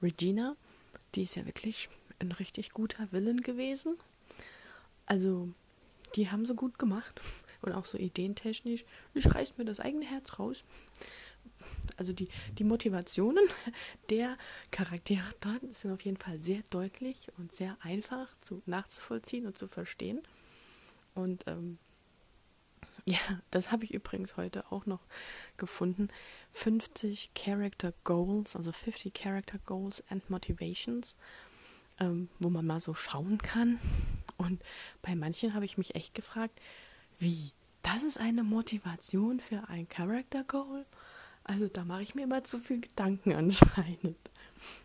Regina, 0.00 0.56
die 1.14 1.24
ist 1.24 1.34
ja 1.34 1.44
wirklich 1.44 1.88
ein 2.20 2.32
richtig 2.32 2.70
guter 2.70 3.10
Villain 3.12 3.40
gewesen. 3.40 3.96
Also 5.06 5.48
die 6.14 6.30
haben 6.30 6.46
so 6.46 6.54
gut 6.54 6.78
gemacht 6.78 7.20
und 7.62 7.72
auch 7.72 7.84
so 7.84 7.98
ideentechnisch. 7.98 8.84
Ich 9.12 9.34
reiß 9.34 9.58
mir 9.58 9.64
das 9.64 9.80
eigene 9.80 10.06
Herz 10.06 10.38
raus. 10.38 10.64
Also 11.96 12.12
die, 12.12 12.28
die 12.58 12.64
Motivationen 12.64 13.44
der 14.10 14.38
Charaktere 14.70 15.28
dort 15.40 15.62
sind 15.74 15.90
auf 15.90 16.02
jeden 16.02 16.16
Fall 16.16 16.38
sehr 16.38 16.62
deutlich 16.70 17.28
und 17.38 17.52
sehr 17.52 17.76
einfach 17.80 18.28
zu, 18.42 18.62
nachzuvollziehen 18.66 19.46
und 19.46 19.58
zu 19.58 19.66
verstehen. 19.66 20.22
Und 21.16 21.44
ähm, 21.46 21.78
ja, 23.04 23.18
das 23.50 23.72
habe 23.72 23.84
ich 23.84 23.94
übrigens 23.94 24.36
heute 24.36 24.70
auch 24.70 24.86
noch 24.86 25.00
gefunden. 25.56 26.08
50 26.52 27.32
Character 27.34 27.92
Goals, 28.04 28.54
also 28.56 28.72
50 28.72 29.12
Character 29.12 29.58
Goals 29.64 30.04
and 30.08 30.28
Motivations, 30.30 31.16
ähm, 31.98 32.28
wo 32.38 32.50
man 32.50 32.66
mal 32.66 32.80
so 32.80 32.94
schauen 32.94 33.38
kann. 33.38 33.78
Und 34.36 34.62
bei 35.02 35.14
manchen 35.14 35.54
habe 35.54 35.64
ich 35.64 35.78
mich 35.78 35.94
echt 35.94 36.14
gefragt, 36.14 36.60
wie? 37.18 37.52
Das 37.82 38.02
ist 38.02 38.18
eine 38.18 38.42
Motivation 38.42 39.38
für 39.38 39.68
ein 39.68 39.88
Character 39.88 40.42
Goal? 40.42 40.84
Also 41.44 41.68
da 41.68 41.84
mache 41.84 42.02
ich 42.02 42.16
mir 42.16 42.24
immer 42.24 42.42
zu 42.42 42.58
viel 42.58 42.80
Gedanken 42.80 43.32
anscheinend. 43.34 44.18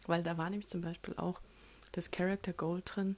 Weil 0.05 0.21
da 0.21 0.37
war 0.37 0.49
nämlich 0.49 0.69
zum 0.69 0.81
Beispiel 0.81 1.15
auch 1.17 1.41
das 1.91 2.11
Character 2.11 2.53
Goal 2.53 2.83
drin, 2.85 3.17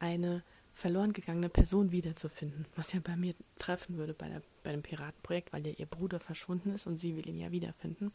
eine 0.00 0.42
verloren 0.80 1.12
gegangene 1.12 1.50
Person 1.50 1.92
wiederzufinden, 1.92 2.64
was 2.74 2.92
ja 2.94 3.00
bei 3.00 3.14
mir 3.14 3.34
treffen 3.58 3.98
würde 3.98 4.14
bei, 4.14 4.28
der, 4.28 4.42
bei 4.64 4.72
dem 4.72 4.82
Piratenprojekt, 4.82 5.52
weil 5.52 5.66
ja 5.66 5.74
ihr 5.76 5.84
Bruder 5.84 6.18
verschwunden 6.20 6.72
ist 6.74 6.86
und 6.86 6.96
sie 6.96 7.16
will 7.16 7.28
ihn 7.28 7.38
ja 7.38 7.52
wiederfinden. 7.52 8.12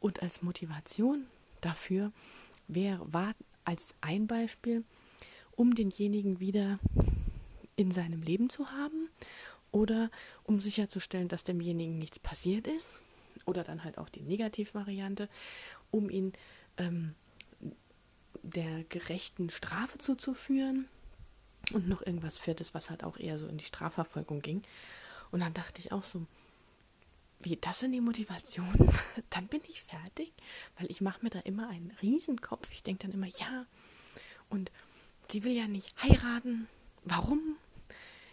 Und 0.00 0.20
als 0.20 0.42
Motivation 0.42 1.26
dafür 1.60 2.10
wäre, 2.66 3.00
war 3.12 3.34
als 3.64 3.94
ein 4.00 4.26
Beispiel, 4.26 4.82
um 5.52 5.74
denjenigen 5.76 6.40
wieder 6.40 6.80
in 7.76 7.92
seinem 7.92 8.22
Leben 8.22 8.50
zu 8.50 8.68
haben 8.70 9.08
oder 9.70 10.10
um 10.42 10.58
sicherzustellen, 10.58 11.28
dass 11.28 11.44
demjenigen 11.44 11.98
nichts 11.98 12.18
passiert 12.18 12.66
ist 12.66 12.98
oder 13.44 13.62
dann 13.62 13.84
halt 13.84 13.96
auch 13.98 14.08
die 14.08 14.22
Negativvariante, 14.22 15.28
um 15.92 16.10
ihn 16.10 16.32
ähm, 16.78 17.14
der 18.42 18.82
gerechten 18.88 19.50
Strafe 19.50 19.98
zuzuführen 19.98 20.88
und 21.72 21.88
noch 21.88 22.04
irgendwas 22.04 22.38
Viertes, 22.38 22.74
was 22.74 22.90
halt 22.90 23.04
auch 23.04 23.18
eher 23.18 23.38
so 23.38 23.46
in 23.46 23.58
die 23.58 23.64
Strafverfolgung 23.64 24.40
ging. 24.40 24.62
Und 25.30 25.40
dann 25.40 25.54
dachte 25.54 25.80
ich 25.80 25.92
auch 25.92 26.04
so, 26.04 26.26
wie 27.40 27.56
das 27.56 27.80
sind 27.80 27.92
die 27.92 28.00
Motivationen, 28.00 28.90
dann 29.30 29.46
bin 29.48 29.60
ich 29.68 29.82
fertig, 29.82 30.32
weil 30.78 30.90
ich 30.90 31.00
mache 31.00 31.22
mir 31.22 31.30
da 31.30 31.40
immer 31.40 31.68
einen 31.68 31.92
Riesenkopf. 32.02 32.70
Ich 32.72 32.82
denke 32.82 33.06
dann 33.06 33.14
immer, 33.14 33.26
ja, 33.26 33.66
und 34.48 34.70
sie 35.30 35.44
will 35.44 35.52
ja 35.52 35.66
nicht 35.66 35.94
heiraten. 36.02 36.68
Warum? 37.04 37.56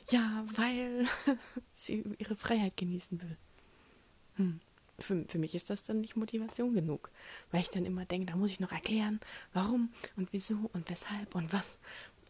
Ja, 0.09 0.45
weil 0.55 1.05
sie 1.73 2.03
ihre 2.17 2.35
Freiheit 2.35 2.77
genießen 2.77 3.21
will. 3.21 3.37
Hm. 4.35 4.59
Für, 4.99 5.25
für 5.27 5.39
mich 5.39 5.55
ist 5.55 5.71
das 5.71 5.83
dann 5.83 6.01
nicht 6.01 6.15
Motivation 6.15 6.73
genug, 6.73 7.09
weil 7.51 7.61
ich 7.61 7.69
dann 7.69 7.85
immer 7.85 8.05
denke, 8.05 8.27
da 8.27 8.37
muss 8.37 8.51
ich 8.51 8.59
noch 8.59 8.71
erklären, 8.71 9.19
warum 9.51 9.91
und 10.15 10.31
wieso 10.31 10.69
und 10.71 10.87
weshalb 10.89 11.33
und 11.33 11.51
was. 11.51 11.77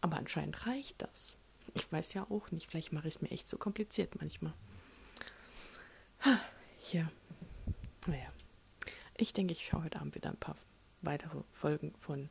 Aber 0.03 0.17
anscheinend 0.17 0.67
reicht 0.67 1.01
das. 1.01 1.37
Ich 1.75 1.89
weiß 1.89 2.13
ja 2.13 2.29
auch 2.29 2.51
nicht. 2.51 2.69
Vielleicht 2.69 2.91
mache 2.91 3.07
ich 3.07 3.15
es 3.15 3.21
mir 3.21 3.31
echt 3.31 3.47
zu 3.47 3.57
kompliziert 3.57 4.19
manchmal. 4.19 4.53
Hier. 6.77 7.09
Naja. 8.05 8.29
Ich 9.15 9.31
denke, 9.31 9.53
ich 9.53 9.65
schaue 9.65 9.85
heute 9.85 10.01
Abend 10.01 10.13
wieder 10.13 10.29
ein 10.29 10.37
paar 10.37 10.57
weitere 11.03 11.39
Folgen 11.53 11.93
von. 12.01 12.29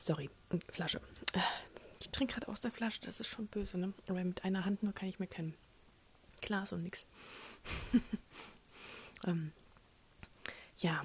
Sorry, 0.00 0.30
Flasche. 0.72 1.02
Ich 2.00 2.08
trinke 2.08 2.32
gerade 2.32 2.48
aus 2.48 2.60
der 2.60 2.70
Flasche, 2.70 3.02
das 3.02 3.20
ist 3.20 3.26
schon 3.26 3.46
böse, 3.46 3.76
ne? 3.76 3.92
Aber 4.08 4.24
mit 4.24 4.42
einer 4.42 4.64
Hand 4.64 4.82
nur 4.82 4.94
kann 4.94 5.10
ich 5.10 5.18
mir 5.18 5.26
kein 5.26 5.54
Glas 6.40 6.72
und 6.72 6.82
nix. 6.82 7.06
ähm, 9.26 9.52
ja, 10.78 11.04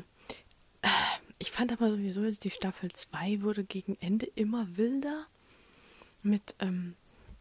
ich 1.39 1.51
fand 1.51 1.71
aber 1.71 1.89
sowieso 1.89 2.23
jetzt 2.23 2.43
die 2.43 2.49
Staffel 2.49 2.91
2 2.91 3.41
wurde 3.41 3.63
gegen 3.63 3.97
Ende 4.01 4.25
immer 4.35 4.77
wilder 4.77 5.25
mit 6.21 6.53
ähm, 6.59 6.95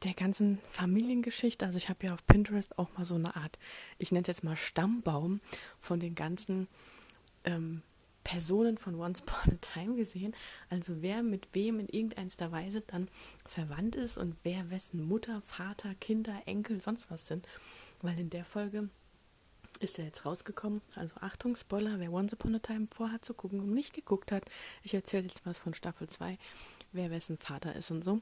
der 0.05 0.15
ganzen 0.15 0.59
Familiengeschichte. 0.71 1.67
Also 1.67 1.79
ich 1.79 1.89
habe 1.89 2.07
ja 2.07 2.15
auf 2.15 2.25
Pinterest 2.27 2.79
auch 2.79 2.89
mal 2.97 3.05
so 3.05 3.17
eine 3.17 3.35
Art, 3.35 3.59
ich 3.99 4.13
nenne 4.13 4.23
es 4.23 4.29
jetzt 4.29 4.45
mal 4.45 4.57
Stammbaum 4.57 5.41
von 5.81 5.99
den 5.99 6.15
ganzen 6.15 6.69
ähm, 7.45 7.83
Personen 8.23 8.79
von 8.79 8.95
Once 8.95 9.23
Upon 9.23 9.55
a 9.55 9.57
Time 9.61 9.97
gesehen. 9.97 10.35
Also 10.71 11.03
wer 11.03 11.23
mit 11.23 11.49
wem 11.55 11.81
in 11.81 11.89
irgendeiner 11.89 12.53
Weise 12.53 12.83
dann 12.83 13.09
verwandt 13.47 13.97
ist 13.97 14.17
und 14.17 14.37
wer 14.45 14.71
wessen 14.71 15.03
Mutter, 15.07 15.43
Vater, 15.43 15.95
Kinder, 15.97 16.41
Enkel, 16.47 16.81
sonst 16.81 17.11
was 17.11 17.27
sind. 17.27 17.49
Weil 18.01 18.19
in 18.21 18.31
der 18.31 18.45
Folge 18.45 18.91
ist 19.81 19.99
er 19.99 20.07
jetzt 20.07 20.25
rausgekommen. 20.25 20.81
Also 20.97 21.15
Achtung, 21.21 21.57
Spoiler, 21.57 21.99
wer 21.99 22.13
Once 22.13 22.33
Upon 22.33 22.55
a 22.55 22.59
Time 22.59 22.89
vorhat 22.91 23.25
zu 23.25 23.35
gucken 23.35 23.61
und 23.61 23.73
nicht 23.73 23.95
geguckt 23.95 24.33
hat. 24.33 24.45
Ich 24.83 24.95
erzähle 24.95 25.25
jetzt 25.25 25.45
was 25.45 25.59
von 25.59 25.75
Staffel 25.75 26.09
2, 26.09 26.39
wer 26.93 27.11
wessen 27.11 27.39
Vater 27.39 27.75
ist 27.75 27.91
und 27.91 28.05
so. 28.05 28.21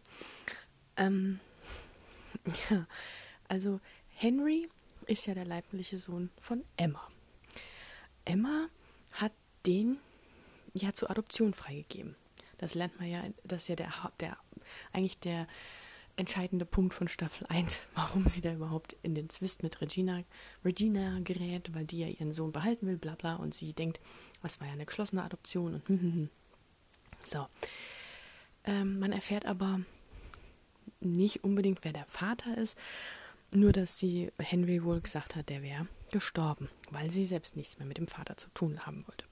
Ähm, 0.96 1.40
ja, 2.70 2.86
also 3.48 3.80
Henry 4.08 4.68
ist 5.06 5.26
ja 5.26 5.34
der 5.34 5.44
leibliche 5.44 5.98
Sohn 5.98 6.30
von 6.40 6.64
Emma. 6.76 7.06
Emma 8.24 8.68
hat 9.12 9.32
den 9.66 9.98
ja 10.74 10.92
zur 10.92 11.10
Adoption 11.10 11.54
freigegeben. 11.54 12.16
Das 12.58 12.74
lernt 12.74 12.98
man 12.98 13.08
ja, 13.08 13.22
das 13.44 13.62
ist 13.62 13.68
ja 13.68 13.76
der, 13.76 13.92
der 14.20 14.36
eigentlich 14.92 15.18
der 15.20 15.46
entscheidende 16.16 16.64
Punkt 16.64 16.94
von 16.94 17.08
Staffel 17.08 17.46
1, 17.48 17.86
warum 17.94 18.26
sie 18.26 18.40
da 18.40 18.52
überhaupt 18.52 18.96
in 19.02 19.14
den 19.14 19.28
Zwist 19.30 19.62
mit 19.62 19.80
Regina, 19.80 20.22
Regina 20.64 21.20
gerät, 21.20 21.74
weil 21.74 21.84
die 21.84 22.00
ja 22.00 22.08
ihren 22.08 22.32
Sohn 22.32 22.52
behalten 22.52 22.86
will, 22.86 22.96
bla 22.96 23.14
bla, 23.14 23.36
und 23.36 23.54
sie 23.54 23.72
denkt, 23.72 24.00
das 24.42 24.60
war 24.60 24.66
ja 24.66 24.72
eine 24.72 24.86
geschlossene 24.86 25.22
Adoption 25.22 25.74
und 25.74 25.88
hm, 25.88 26.00
hm, 26.00 26.12
hm. 26.12 26.30
so. 27.24 27.46
Ähm, 28.64 28.98
man 28.98 29.12
erfährt 29.12 29.46
aber 29.46 29.80
nicht 31.00 31.44
unbedingt, 31.44 31.84
wer 31.84 31.92
der 31.92 32.06
Vater 32.06 32.56
ist, 32.58 32.76
nur 33.54 33.72
dass 33.72 33.98
sie 33.98 34.32
Henry 34.38 34.82
wohl 34.82 35.00
gesagt 35.00 35.36
hat, 35.36 35.48
der 35.48 35.62
wäre 35.62 35.86
gestorben, 36.10 36.68
weil 36.90 37.10
sie 37.10 37.24
selbst 37.24 37.56
nichts 37.56 37.78
mehr 37.78 37.86
mit 37.86 37.98
dem 37.98 38.08
Vater 38.08 38.36
zu 38.36 38.48
tun 38.50 38.86
haben 38.86 39.06
wollte. 39.06 39.24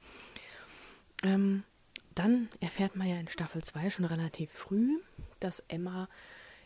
Ähm, 1.22 1.64
dann 2.14 2.48
erfährt 2.60 2.94
man 2.94 3.08
ja 3.08 3.16
in 3.16 3.28
Staffel 3.28 3.62
2 3.62 3.90
schon 3.90 4.04
relativ 4.04 4.52
früh, 4.52 5.00
dass 5.40 5.60
Emma 5.68 6.08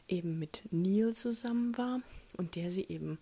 eben 0.09 0.39
mit 0.39 0.63
Neil 0.71 1.15
zusammen 1.15 1.77
war 1.77 2.01
und 2.37 2.57
der 2.57 2.71
sie 2.71 2.87
eben 2.89 3.19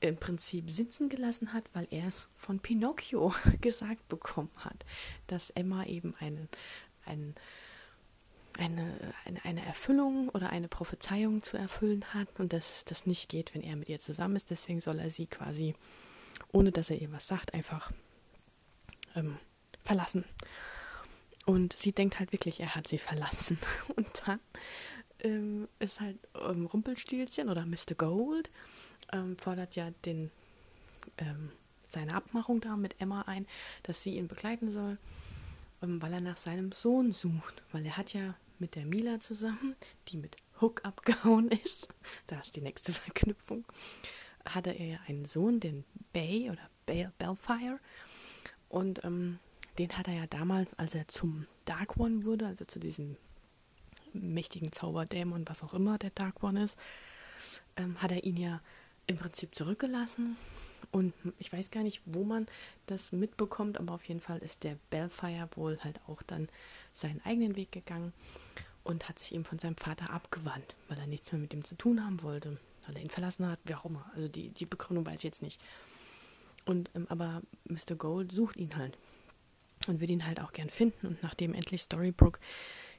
im 0.00 0.16
Prinzip 0.16 0.70
sitzen 0.70 1.08
gelassen 1.08 1.52
hat, 1.52 1.64
weil 1.72 1.86
er 1.90 2.08
es 2.08 2.28
von 2.36 2.60
Pinocchio 2.60 3.34
gesagt 3.60 4.08
bekommen 4.08 4.50
hat, 4.58 4.84
dass 5.26 5.50
Emma 5.50 5.84
eben 5.84 6.14
einen, 6.16 6.48
eine, 7.06 7.34
eine, 8.58 9.44
eine 9.44 9.64
Erfüllung 9.64 10.28
oder 10.28 10.50
eine 10.50 10.68
Prophezeiung 10.68 11.42
zu 11.42 11.56
erfüllen 11.56 12.04
hat 12.12 12.28
und 12.38 12.52
dass 12.52 12.84
das 12.84 13.06
nicht 13.06 13.28
geht, 13.28 13.54
wenn 13.54 13.62
er 13.62 13.76
mit 13.76 13.88
ihr 13.88 14.00
zusammen 14.00 14.36
ist. 14.36 14.50
Deswegen 14.50 14.80
soll 14.80 14.98
er 14.98 15.10
sie 15.10 15.26
quasi, 15.26 15.74
ohne 16.52 16.70
dass 16.70 16.90
er 16.90 17.00
ihr 17.00 17.12
was 17.12 17.26
sagt, 17.26 17.54
einfach 17.54 17.90
ähm, 19.16 19.38
verlassen. 19.84 20.24
Und 21.46 21.74
sie 21.74 21.92
denkt 21.92 22.18
halt 22.18 22.32
wirklich, 22.32 22.60
er 22.60 22.74
hat 22.74 22.88
sie 22.88 22.98
verlassen. 22.98 23.58
Und 23.96 24.22
dann 24.26 24.40
ähm, 25.24 25.68
ist 25.80 26.00
halt 26.00 26.18
ähm, 26.40 26.66
Rumpelstilzchen 26.66 27.48
oder 27.48 27.66
Mr. 27.66 27.94
Gold 27.96 28.50
ähm, 29.12 29.36
fordert 29.38 29.76
ja 29.76 29.90
den, 30.04 30.30
ähm, 31.18 31.50
seine 31.90 32.14
Abmachung 32.14 32.60
da 32.60 32.76
mit 32.76 33.00
Emma 33.00 33.22
ein, 33.22 33.46
dass 33.82 34.02
sie 34.02 34.16
ihn 34.16 34.28
begleiten 34.28 34.70
soll, 34.70 34.98
ähm, 35.82 36.00
weil 36.00 36.12
er 36.12 36.20
nach 36.20 36.36
seinem 36.36 36.72
Sohn 36.72 37.12
sucht. 37.12 37.62
Weil 37.72 37.86
er 37.86 37.96
hat 37.96 38.12
ja 38.12 38.34
mit 38.58 38.76
der 38.76 38.86
Mila 38.86 39.20
zusammen, 39.20 39.74
die 40.08 40.16
mit 40.16 40.36
Hook 40.60 40.84
abgehauen 40.84 41.48
ist, 41.64 41.88
da 42.26 42.40
ist 42.40 42.54
die 42.56 42.60
nächste 42.60 42.92
Verknüpfung, 42.92 43.64
hatte 44.44 44.70
er 44.70 44.86
ja 44.86 44.98
einen 45.08 45.24
Sohn, 45.24 45.60
den 45.60 45.84
Bay 46.12 46.50
oder 46.50 46.70
Bale 46.86 47.12
Bellfire. 47.18 47.80
Und 48.68 49.04
ähm, 49.04 49.38
den 49.78 49.90
hat 49.96 50.08
er 50.08 50.14
ja 50.14 50.26
damals, 50.26 50.74
als 50.74 50.94
er 50.94 51.08
zum 51.08 51.46
Dark 51.64 51.96
One 51.96 52.24
wurde, 52.24 52.46
also 52.46 52.64
zu 52.64 52.78
diesem 52.78 53.16
mächtigen 54.14 54.72
Zauberdämon, 54.72 55.48
was 55.48 55.62
auch 55.62 55.74
immer 55.74 55.98
der 55.98 56.10
Dark 56.10 56.42
One 56.42 56.64
ist, 56.64 56.76
ähm, 57.76 58.00
hat 58.02 58.12
er 58.12 58.24
ihn 58.24 58.36
ja 58.36 58.60
im 59.06 59.16
Prinzip 59.16 59.54
zurückgelassen. 59.54 60.36
Und 60.90 61.12
ich 61.38 61.52
weiß 61.52 61.70
gar 61.70 61.82
nicht, 61.82 62.02
wo 62.06 62.24
man 62.24 62.46
das 62.86 63.12
mitbekommt, 63.12 63.78
aber 63.78 63.94
auf 63.94 64.04
jeden 64.04 64.20
Fall 64.20 64.38
ist 64.38 64.62
der 64.64 64.76
Bellfire 64.90 65.48
wohl 65.56 65.78
halt 65.82 66.00
auch 66.06 66.22
dann 66.22 66.48
seinen 66.92 67.20
eigenen 67.24 67.56
Weg 67.56 67.72
gegangen. 67.72 68.12
und 68.84 69.08
hat 69.08 69.18
sich 69.18 69.34
eben 69.34 69.44
von 69.44 69.58
seinem 69.58 69.78
Vater 69.78 70.10
abgewandt, 70.10 70.74
weil 70.88 70.98
er 70.98 71.06
nichts 71.06 71.32
mehr 71.32 71.40
mit 71.40 71.54
ihm 71.54 71.64
zu 71.64 71.74
tun 71.74 72.04
haben 72.04 72.22
wollte, 72.22 72.58
weil 72.86 72.96
er 72.96 73.02
ihn 73.02 73.08
verlassen 73.08 73.46
hat, 73.46 73.58
wie 73.64 73.74
auch 73.74 73.86
immer. 73.86 74.04
Also 74.14 74.28
die, 74.28 74.50
die 74.50 74.66
Begründung 74.66 75.06
weiß 75.06 75.20
ich 75.20 75.24
jetzt 75.24 75.40
nicht. 75.40 75.58
Und 76.66 76.90
ähm, 76.94 77.06
aber 77.08 77.40
Mr. 77.64 77.96
Gold 77.96 78.30
sucht 78.30 78.56
ihn 78.58 78.76
halt 78.76 78.98
und 79.86 80.00
will 80.00 80.10
ihn 80.10 80.26
halt 80.26 80.40
auch 80.40 80.52
gern 80.52 80.70
finden. 80.70 81.06
Und 81.06 81.22
nachdem 81.22 81.54
endlich 81.54 81.82
Storybrooke 81.82 82.40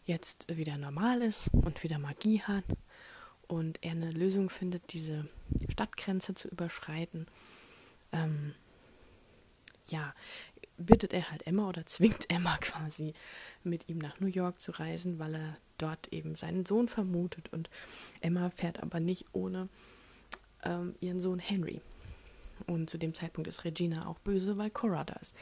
jetzt 0.05 0.45
wieder 0.55 0.77
normal 0.77 1.21
ist 1.21 1.49
und 1.53 1.83
wieder 1.83 1.99
Magie 1.99 2.41
hat 2.41 2.65
und 3.47 3.83
er 3.83 3.91
eine 3.91 4.11
Lösung 4.11 4.49
findet, 4.49 4.93
diese 4.93 5.27
Stadtgrenze 5.69 6.35
zu 6.35 6.47
überschreiten, 6.47 7.27
ähm, 8.11 8.53
ja, 9.87 10.13
bittet 10.77 11.13
er 11.13 11.31
halt 11.31 11.47
Emma 11.47 11.67
oder 11.67 11.85
zwingt 11.85 12.29
Emma 12.29 12.57
quasi 12.57 13.13
mit 13.63 13.87
ihm 13.89 13.97
nach 13.97 14.19
New 14.19 14.27
York 14.27 14.61
zu 14.61 14.71
reisen, 14.71 15.19
weil 15.19 15.35
er 15.35 15.57
dort 15.77 16.11
eben 16.13 16.35
seinen 16.35 16.65
Sohn 16.65 16.87
vermutet 16.87 17.51
und 17.51 17.69
Emma 18.21 18.49
fährt 18.49 18.81
aber 18.81 18.99
nicht 18.99 19.25
ohne 19.33 19.69
ähm, 20.63 20.95
ihren 20.99 21.21
Sohn 21.21 21.39
Henry. 21.39 21.81
Und 22.67 22.89
zu 22.89 22.97
dem 22.97 23.13
Zeitpunkt 23.13 23.49
ist 23.49 23.65
Regina 23.65 24.07
auch 24.07 24.19
böse, 24.19 24.57
weil 24.57 24.69
Cora 24.69 25.03
da 25.03 25.15
ist. 25.15 25.35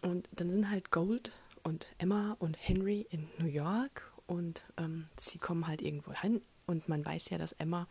Und 0.00 0.28
dann 0.32 0.48
sind 0.48 0.70
halt 0.70 0.90
Gold 0.90 1.32
und 1.62 1.86
Emma 1.98 2.36
und 2.38 2.56
Henry 2.60 3.06
in 3.10 3.28
New 3.38 3.46
York 3.46 4.12
und 4.26 4.64
ähm, 4.76 5.08
sie 5.18 5.38
kommen 5.38 5.66
halt 5.66 5.82
irgendwo 5.82 6.12
hin. 6.12 6.42
Und 6.66 6.88
man 6.88 7.04
weiß 7.04 7.30
ja, 7.30 7.38
dass 7.38 7.52
Emma 7.52 7.88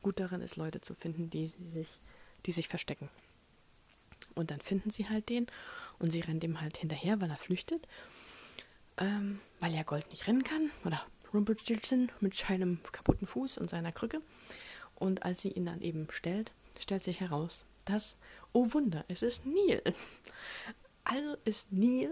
gut 0.00 0.20
darin 0.20 0.40
ist, 0.40 0.56
Leute 0.56 0.80
zu 0.80 0.94
finden, 0.94 1.30
die 1.30 1.52
sich, 1.74 2.00
die 2.46 2.52
sich 2.52 2.68
verstecken. 2.68 3.08
Und 4.34 4.50
dann 4.50 4.60
finden 4.60 4.90
sie 4.90 5.08
halt 5.08 5.28
den 5.28 5.46
und 5.98 6.12
sie 6.12 6.20
rennen 6.20 6.40
dem 6.40 6.60
halt 6.60 6.76
hinterher, 6.76 7.20
weil 7.20 7.30
er 7.30 7.36
flüchtet. 7.36 7.86
Ähm, 8.96 9.40
weil 9.60 9.74
ja 9.74 9.82
Gold 9.82 10.10
nicht 10.10 10.26
rennen 10.26 10.44
kann. 10.44 10.70
Oder 10.84 11.04
Rumpelstilzchen 11.32 12.10
mit 12.20 12.36
seinem 12.36 12.80
kaputten 12.92 13.26
Fuß 13.26 13.58
und 13.58 13.70
seiner 13.70 13.92
Krücke. 13.92 14.20
Und 14.94 15.24
als 15.24 15.42
sie 15.42 15.50
ihn 15.50 15.66
dann 15.66 15.80
eben 15.80 16.06
stellt, 16.10 16.52
stellt 16.78 17.02
sich 17.02 17.20
heraus, 17.20 17.64
dass, 17.84 18.16
oh 18.52 18.72
Wunder, 18.72 19.04
es 19.08 19.22
ist 19.22 19.44
Neil. 19.44 19.82
Also 21.04 21.36
ist 21.44 21.72
Neil 21.72 22.10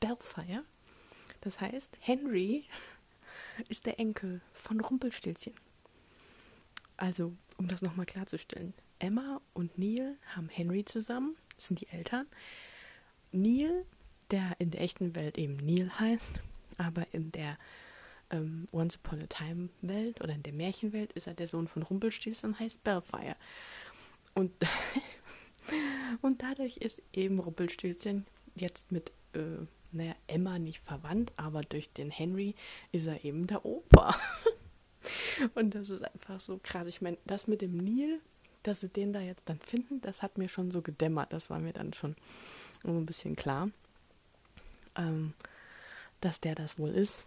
Belfire. 0.00 0.64
Das 1.40 1.60
heißt, 1.60 1.96
Henry 2.00 2.64
ist 3.68 3.86
der 3.86 3.98
Enkel 3.98 4.40
von 4.52 4.80
Rumpelstilzchen. 4.80 5.54
Also, 6.96 7.32
um 7.58 7.68
das 7.68 7.82
nochmal 7.82 8.06
klarzustellen, 8.06 8.74
Emma 8.98 9.40
und 9.54 9.78
Neil 9.78 10.16
haben 10.34 10.48
Henry 10.48 10.84
zusammen, 10.84 11.36
das 11.54 11.68
sind 11.68 11.80
die 11.80 11.88
Eltern. 11.88 12.26
Neil, 13.30 13.84
der 14.30 14.56
in 14.58 14.70
der 14.70 14.80
echten 14.80 15.14
Welt 15.14 15.38
eben 15.38 15.56
Neil 15.56 15.90
heißt, 15.98 16.40
aber 16.78 17.06
in 17.12 17.30
der 17.32 17.56
ähm, 18.30 18.66
Once 18.72 18.96
Upon 18.96 19.22
a 19.22 19.26
Time 19.26 19.68
Welt 19.80 20.20
oder 20.20 20.34
in 20.34 20.42
der 20.42 20.52
Märchenwelt 20.52 21.12
ist 21.12 21.26
er 21.26 21.34
der 21.34 21.46
Sohn 21.46 21.68
von 21.68 21.82
Rumpelstilzchen 21.82 22.50
und 22.50 22.60
heißt 22.60 22.82
Bellfire. 22.84 23.36
Und, 24.34 24.52
und 26.22 26.42
dadurch 26.42 26.76
ist 26.78 27.02
eben 27.12 27.38
Rumpelstilzchen 27.38 28.26
jetzt 28.54 28.92
mit, 28.92 29.12
äh, 29.34 29.66
naja, 29.92 30.14
Emma 30.26 30.58
nicht 30.58 30.80
verwandt, 30.80 31.32
aber 31.36 31.62
durch 31.62 31.90
den 31.92 32.10
Henry 32.10 32.54
ist 32.92 33.06
er 33.06 33.24
eben 33.24 33.46
der 33.46 33.64
Opa. 33.64 34.16
und 35.54 35.74
das 35.74 35.90
ist 35.90 36.04
einfach 36.04 36.40
so 36.40 36.60
krass. 36.62 36.86
Ich 36.86 37.00
meine, 37.00 37.18
das 37.24 37.46
mit 37.46 37.62
dem 37.62 37.76
Neil 37.76 38.20
dass 38.62 38.80
sie 38.80 38.88
den 38.88 39.12
da 39.12 39.20
jetzt 39.20 39.42
dann 39.46 39.58
finden, 39.60 40.00
das 40.00 40.22
hat 40.22 40.38
mir 40.38 40.48
schon 40.48 40.70
so 40.70 40.82
gedämmert. 40.82 41.32
Das 41.32 41.50
war 41.50 41.58
mir 41.58 41.72
dann 41.72 41.92
schon 41.92 42.16
ein 42.84 43.06
bisschen 43.06 43.36
klar, 43.36 43.70
ähm, 44.96 45.32
dass 46.20 46.40
der 46.40 46.54
das 46.54 46.78
wohl 46.78 46.90
ist. 46.90 47.24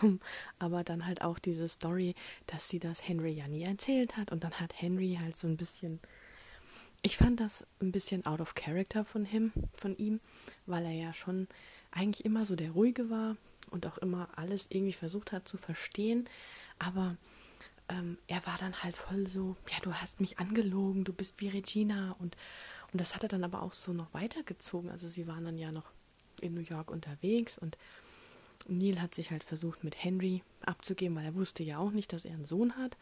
Aber 0.58 0.84
dann 0.84 1.06
halt 1.06 1.22
auch 1.22 1.38
diese 1.38 1.68
Story, 1.68 2.14
dass 2.46 2.68
sie 2.68 2.78
das 2.78 3.06
Henry 3.06 3.32
ja 3.32 3.48
nie 3.48 3.64
erzählt 3.64 4.16
hat. 4.16 4.32
Und 4.32 4.44
dann 4.44 4.52
hat 4.60 4.80
Henry 4.80 5.18
halt 5.20 5.36
so 5.36 5.46
ein 5.46 5.56
bisschen. 5.56 6.00
Ich 7.06 7.18
fand 7.18 7.38
das 7.38 7.66
ein 7.82 7.92
bisschen 7.92 8.24
out 8.24 8.40
of 8.40 8.54
character 8.54 9.04
von 9.04 9.26
ihm, 9.30 9.52
von 9.74 9.94
ihm, 9.98 10.20
weil 10.64 10.86
er 10.86 10.92
ja 10.92 11.12
schon 11.12 11.48
eigentlich 11.90 12.24
immer 12.24 12.46
so 12.46 12.56
der 12.56 12.70
Ruhige 12.70 13.10
war 13.10 13.36
und 13.70 13.86
auch 13.86 13.98
immer 13.98 14.30
alles 14.36 14.68
irgendwie 14.70 14.94
versucht 14.94 15.30
hat 15.30 15.46
zu 15.46 15.58
verstehen. 15.58 16.26
Aber 16.78 17.18
ähm, 17.90 18.16
er 18.26 18.46
war 18.46 18.56
dann 18.58 18.82
halt 18.82 18.96
voll 18.96 19.26
so, 19.26 19.54
ja, 19.70 19.76
du 19.82 19.92
hast 19.92 20.18
mich 20.18 20.38
angelogen, 20.38 21.04
du 21.04 21.12
bist 21.12 21.38
wie 21.42 21.48
Regina 21.48 22.16
und, 22.20 22.38
und 22.90 23.00
das 23.02 23.14
hat 23.14 23.22
er 23.22 23.28
dann 23.28 23.44
aber 23.44 23.62
auch 23.62 23.74
so 23.74 23.92
noch 23.92 24.14
weitergezogen. 24.14 24.88
Also 24.88 25.06
sie 25.06 25.26
waren 25.26 25.44
dann 25.44 25.58
ja 25.58 25.72
noch 25.72 25.92
in 26.40 26.54
New 26.54 26.62
York 26.62 26.90
unterwegs 26.90 27.58
und 27.58 27.76
Neil 28.66 29.02
hat 29.02 29.14
sich 29.14 29.30
halt 29.30 29.44
versucht 29.44 29.84
mit 29.84 30.02
Henry 30.02 30.42
abzugeben, 30.62 31.18
weil 31.18 31.26
er 31.26 31.34
wusste 31.34 31.64
ja 31.64 31.76
auch 31.76 31.90
nicht, 31.90 32.14
dass 32.14 32.24
er 32.24 32.32
einen 32.32 32.46
Sohn 32.46 32.78
hat, 32.78 32.96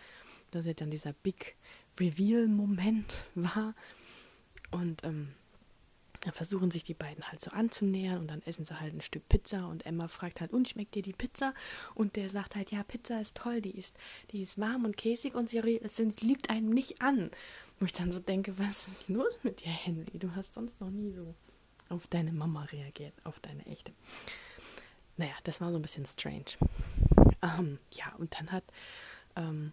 dass 0.53 0.67
er 0.67 0.75
dann 0.75 0.91
dieser 0.91 1.13
Big 1.13 1.57
Reveal-Moment 1.99 3.27
war. 3.35 3.75
Und 4.71 5.05
ähm, 5.05 5.35
dann 6.23 6.33
versuchen 6.33 6.71
sich 6.71 6.85
die 6.85 6.95
beiden 6.95 7.29
halt 7.29 7.41
so 7.41 7.51
anzunähern 7.51 8.19
und 8.19 8.29
dann 8.29 8.43
essen 8.43 8.65
sie 8.65 8.79
halt 8.79 8.95
ein 8.95 9.01
Stück 9.01 9.29
Pizza 9.29 9.67
und 9.67 9.85
Emma 9.85 10.07
fragt 10.07 10.41
halt, 10.41 10.53
und 10.53 10.69
schmeckt 10.69 10.95
dir 10.95 11.03
die 11.03 11.13
Pizza? 11.13 11.53
Und 11.95 12.15
der 12.15 12.29
sagt 12.29 12.55
halt, 12.55 12.71
ja, 12.71 12.85
Pizza 12.85 13.21
ist 13.21 13.37
toll, 13.37 13.61
die 13.61 13.77
ist, 13.77 13.97
die 14.31 14.41
ist 14.41 14.59
warm 14.59 14.85
und 14.85 14.97
käsig 14.97 15.35
und 15.35 15.51
sie 15.51 15.59
liegt 15.59 16.49
einem 16.49 16.71
nicht 16.71 17.03
an. 17.03 17.31
Wo 17.81 17.87
ich 17.87 17.93
dann 17.93 18.13
so 18.13 18.21
denke, 18.21 18.57
was 18.59 18.87
ist 18.87 19.09
los 19.09 19.37
mit 19.43 19.65
dir, 19.65 19.73
Henry? 19.73 20.19
Du 20.19 20.35
hast 20.37 20.55
sonst 20.55 20.81
noch 20.81 20.91
nie 20.91 21.11
so 21.11 21.35
auf 21.89 22.07
deine 22.07 22.33
Mama 22.33 22.65
reagiert, 22.65 23.15
auf 23.25 23.41
deine 23.41 23.67
echte. 23.67 23.93
Naja, 25.17 25.35
das 25.45 25.61
war 25.61 25.71
so 25.71 25.77
ein 25.77 25.83
bisschen 25.83 26.07
strange. 26.07 26.57
Ähm, 27.43 27.79
ja, 27.93 28.15
und 28.19 28.39
dann 28.39 28.53
hat 28.53 28.65
ähm, 29.37 29.73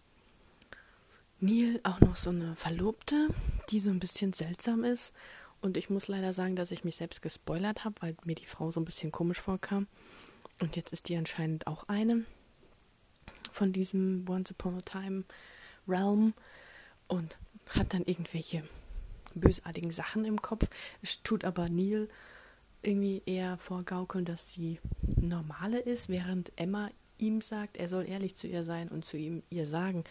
Neil 1.41 1.79
auch 1.83 1.99
noch 2.01 2.15
so 2.15 2.29
eine 2.29 2.55
Verlobte, 2.55 3.29
die 3.69 3.79
so 3.79 3.89
ein 3.89 3.99
bisschen 3.99 4.33
seltsam 4.33 4.83
ist 4.83 5.13
und 5.61 5.77
ich 5.77 5.89
muss 5.89 6.07
leider 6.07 6.33
sagen, 6.33 6.55
dass 6.55 6.71
ich 6.71 6.83
mich 6.83 6.95
selbst 6.95 7.21
gespoilert 7.21 7.83
habe, 7.83 7.95
weil 8.01 8.15
mir 8.23 8.35
die 8.35 8.45
Frau 8.45 8.71
so 8.71 8.79
ein 8.79 8.85
bisschen 8.85 9.11
komisch 9.11 9.39
vorkam. 9.39 9.87
Und 10.59 10.75
jetzt 10.75 10.93
ist 10.93 11.09
die 11.09 11.17
anscheinend 11.17 11.67
auch 11.67 11.87
eine 11.87 12.25
von 13.51 13.73
diesem 13.73 14.25
Once 14.27 14.51
Upon 14.51 14.75
a 14.75 14.81
Time 14.81 15.23
Realm 15.87 16.33
und 17.07 17.37
hat 17.69 17.93
dann 17.93 18.03
irgendwelche 18.03 18.63
bösartigen 19.35 19.91
Sachen 19.91 20.25
im 20.25 20.41
Kopf. 20.41 20.67
Es 21.01 21.21
tut 21.23 21.43
aber 21.43 21.69
Neil 21.69 22.09
irgendwie 22.81 23.21
eher 23.25 23.57
vorgaukeln, 23.57 24.25
dass 24.25 24.53
sie 24.53 24.79
normale 25.01 25.79
ist, 25.79 26.09
während 26.09 26.51
Emma 26.55 26.89
ihm 27.17 27.41
sagt, 27.41 27.75
er 27.75 27.89
soll 27.89 28.07
ehrlich 28.07 28.35
zu 28.35 28.47
ihr 28.47 28.63
sein 28.63 28.87
und 28.87 29.03
zu 29.03 29.17
ihm 29.17 29.43
ihr 29.49 29.65
sagen, 29.65 30.05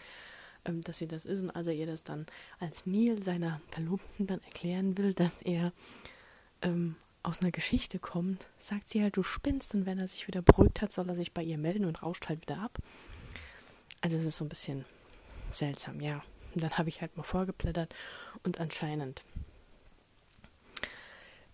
ähm, 0.65 0.81
dass 0.81 0.99
sie 0.99 1.07
das 1.07 1.25
ist. 1.25 1.41
Und 1.41 1.51
als 1.51 1.67
er 1.67 1.73
ihr 1.73 1.85
das 1.85 2.03
dann 2.03 2.25
als 2.59 2.85
Neil 2.85 3.23
seiner 3.23 3.61
Verlobten 3.69 4.27
dann 4.27 4.41
erklären 4.41 4.97
will, 4.97 5.13
dass 5.13 5.41
er 5.41 5.71
ähm, 6.61 6.95
aus 7.23 7.41
einer 7.41 7.51
Geschichte 7.51 7.99
kommt, 7.99 8.47
sagt 8.59 8.89
sie 8.89 9.01
halt, 9.01 9.17
du 9.17 9.23
spinnst 9.23 9.75
und 9.75 9.85
wenn 9.85 9.99
er 9.99 10.07
sich 10.07 10.27
wieder 10.27 10.41
beruhigt 10.41 10.81
hat, 10.81 10.91
soll 10.91 11.09
er 11.09 11.15
sich 11.15 11.33
bei 11.33 11.43
ihr 11.43 11.57
melden 11.57 11.85
und 11.85 12.01
rauscht 12.01 12.29
halt 12.29 12.41
wieder 12.41 12.59
ab. 12.59 12.77
Also 14.01 14.17
es 14.17 14.25
ist 14.25 14.37
so 14.37 14.45
ein 14.45 14.49
bisschen 14.49 14.85
seltsam, 15.51 15.99
ja. 15.99 16.21
Und 16.55 16.63
dann 16.63 16.77
habe 16.77 16.89
ich 16.89 17.01
halt 17.01 17.15
mal 17.17 17.23
vorgeblättert 17.23 17.93
und 18.43 18.59
anscheinend 18.59 19.21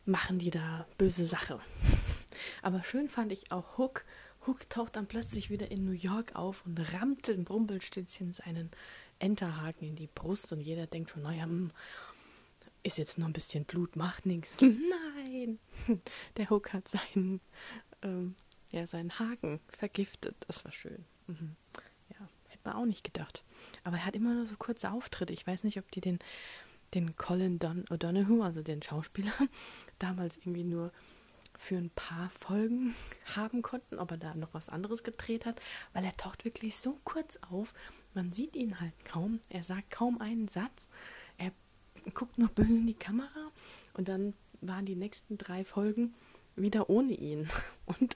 machen 0.06 0.38
die 0.38 0.52
da 0.52 0.86
böse 0.98 1.26
Sache. 1.26 1.60
Aber 2.62 2.84
schön 2.84 3.10
fand 3.10 3.32
ich 3.32 3.52
auch 3.52 3.78
Hook, 3.78 4.06
Hook 4.48 4.70
taucht 4.70 4.96
dann 4.96 5.08
plötzlich 5.08 5.50
wieder 5.50 5.72
in 5.72 5.86
New 5.86 5.92
York 5.92 6.36
auf 6.36 6.66
und 6.66 6.80
rammt 6.94 7.28
dem 7.28 7.44
Brumpelstützchen 7.44 8.34
seinen 8.34 8.72
Enterhaken 9.20 9.88
in 9.88 9.96
die 9.96 10.08
Brust 10.08 10.52
und 10.52 10.60
jeder 10.60 10.88
denkt 10.88 11.10
schon, 11.10 11.24
naja, 11.24 11.44
hm, 11.44 11.72
ist 12.84 12.98
jetzt 12.98 13.18
noch 13.18 13.28
ein 13.28 13.34
bisschen 13.34 13.66
Blut, 13.66 13.96
macht 13.96 14.26
nichts. 14.26 14.58
Nein, 14.62 15.60
der 16.38 16.50
Hook 16.50 16.74
hat 16.74 16.88
seinen, 16.88 17.42
ähm, 18.04 18.36
ja, 18.72 18.86
seinen 18.86 19.18
Haken 19.18 19.60
vergiftet. 19.68 20.36
Das 20.48 20.64
war 20.64 20.72
schön. 20.72 21.06
Mhm. 21.28 21.56
Ja, 22.10 22.30
hätte 22.50 22.62
man 22.64 22.76
auch 22.76 22.86
nicht 22.86 23.04
gedacht. 23.04 23.44
Aber 23.84 23.98
er 23.98 24.06
hat 24.06 24.16
immer 24.16 24.34
nur 24.34 24.46
so 24.46 24.56
kurze 24.58 24.92
Auftritte. 24.92 25.34
Ich 25.34 25.48
weiß 25.48 25.64
nicht, 25.64 25.80
ob 25.80 25.90
die 25.92 26.02
den, 26.02 26.20
den 26.94 27.16
Colin 27.16 27.58
Don 27.58 27.86
O'Donoghue, 27.86 28.44
also 28.44 28.62
den 28.62 28.84
Schauspieler, 28.84 29.34
damals 30.00 30.38
irgendwie 30.38 30.64
nur 30.64 30.92
für 31.58 31.78
ein 31.78 31.89
paar 31.91 32.30
Folgen 32.30 32.96
haben 33.36 33.62
konnten, 33.62 34.00
ob 34.00 34.12
er 34.12 34.18
da 34.18 34.36
noch 34.36 34.54
was 34.54 34.70
anderes 34.70 35.04
gedreht 35.04 35.46
hat, 35.46 35.62
weil 35.94 36.06
er 36.06 36.15
taucht 36.18 36.46
wirklich 36.46 36.78
so 36.78 37.00
kurz 37.04 37.38
auf. 37.50 37.74
Man 38.13 38.32
sieht 38.32 38.56
ihn 38.56 38.80
halt 38.80 38.94
kaum. 39.06 39.39
Er 39.50 39.63
sagt 39.63 39.91
kaum 39.91 40.22
einen 40.22 40.48
Satz. 40.48 40.88
Er 41.38 41.52
guckt 42.13 42.38
noch 42.38 42.50
böse 42.50 42.76
in 42.76 42.88
die 42.88 42.94
Kamera 42.94 43.52
und 43.94 44.08
dann 44.08 44.34
waren 44.62 44.86
die 44.86 44.96
nächsten 44.96 45.38
drei 45.38 45.65
Folgen 45.65 46.13
wieder 46.56 46.89
ohne 46.89 47.13
ihn. 47.13 47.50
Und 47.86 48.15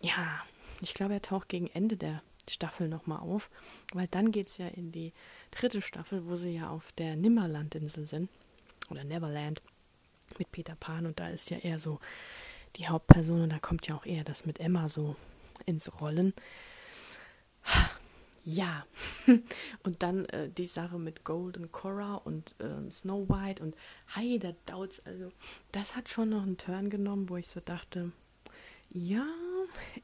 ja, 0.00 0.42
ich 0.80 0.94
glaube, 0.94 1.14
er 1.14 1.22
taucht 1.22 1.48
gegen 1.48 1.68
Ende 1.68 1.96
der 1.96 2.22
Staffel 2.48 2.88
nochmal 2.88 3.20
auf, 3.20 3.50
weil 3.92 4.06
dann 4.08 4.30
geht 4.32 4.48
es 4.48 4.58
ja 4.58 4.68
in 4.68 4.92
die 4.92 5.12
dritte 5.50 5.82
Staffel, 5.82 6.26
wo 6.26 6.36
sie 6.36 6.54
ja 6.54 6.70
auf 6.70 6.92
der 6.92 7.16
Nimmerlandinsel 7.16 8.06
sind. 8.06 8.30
Oder 8.88 9.04
Neverland 9.04 9.62
mit 10.38 10.50
Peter 10.52 10.76
Pan 10.76 11.06
und 11.06 11.20
da 11.20 11.28
ist 11.28 11.50
ja 11.50 11.58
eher 11.58 11.78
so 11.78 12.00
die 12.76 12.88
Hauptperson 12.88 13.42
und 13.42 13.50
da 13.50 13.58
kommt 13.58 13.86
ja 13.86 13.94
auch 13.94 14.06
eher 14.06 14.24
das 14.24 14.44
mit 14.44 14.60
Emma 14.60 14.88
so 14.88 15.16
ins 15.64 16.00
Rollen. 16.00 16.34
Ja, 18.44 18.86
und 19.82 20.04
dann 20.04 20.24
äh, 20.26 20.48
die 20.48 20.66
Sache 20.66 21.00
mit 21.00 21.24
Golden 21.24 21.72
Cora 21.72 22.14
und 22.14 22.54
äh, 22.60 22.90
Snow 22.92 23.28
White 23.28 23.60
und 23.60 23.74
Heide 24.14 24.54
Dauts, 24.66 25.00
also 25.04 25.32
das 25.72 25.96
hat 25.96 26.08
schon 26.08 26.28
noch 26.28 26.42
einen 26.42 26.56
Turn 26.56 26.88
genommen, 26.88 27.28
wo 27.28 27.36
ich 27.36 27.48
so 27.48 27.58
dachte, 27.58 28.12
ja, 28.90 29.26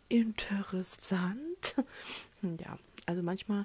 interessant. 0.08 1.76
ja, 2.42 2.78
also 3.06 3.22
manchmal 3.22 3.64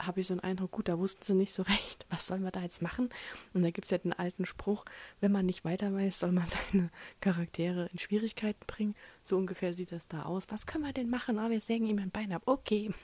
habe 0.00 0.20
ich 0.20 0.26
so 0.26 0.34
einen 0.34 0.40
Eindruck, 0.40 0.72
gut, 0.72 0.88
da 0.88 0.98
wussten 0.98 1.24
sie 1.24 1.34
nicht 1.34 1.52
so 1.52 1.62
recht, 1.68 2.06
was 2.10 2.26
sollen 2.26 2.42
wir 2.42 2.50
da 2.50 2.62
jetzt 2.62 2.82
machen? 2.82 3.10
Und 3.54 3.62
da 3.62 3.70
gibt 3.70 3.86
es 3.86 3.90
ja 3.90 3.98
den 3.98 4.12
alten 4.12 4.46
Spruch, 4.46 4.84
wenn 5.20 5.32
man 5.32 5.46
nicht 5.46 5.64
weiter 5.64 5.92
weiß, 5.92 6.20
soll 6.20 6.32
man 6.32 6.46
seine 6.72 6.90
Charaktere 7.20 7.88
in 7.92 7.98
Schwierigkeiten 7.98 8.64
bringen. 8.66 8.94
So 9.22 9.36
ungefähr 9.36 9.74
sieht 9.74 9.92
das 9.92 10.08
da 10.08 10.22
aus. 10.24 10.44
Was 10.48 10.66
können 10.66 10.84
wir 10.84 10.92
denn 10.92 11.10
machen? 11.10 11.38
Ah, 11.38 11.50
wir 11.50 11.60
sägen 11.60 11.86
ihm 11.86 11.98
ein 11.98 12.10
Bein 12.10 12.32
ab. 12.32 12.42
Okay. 12.46 12.90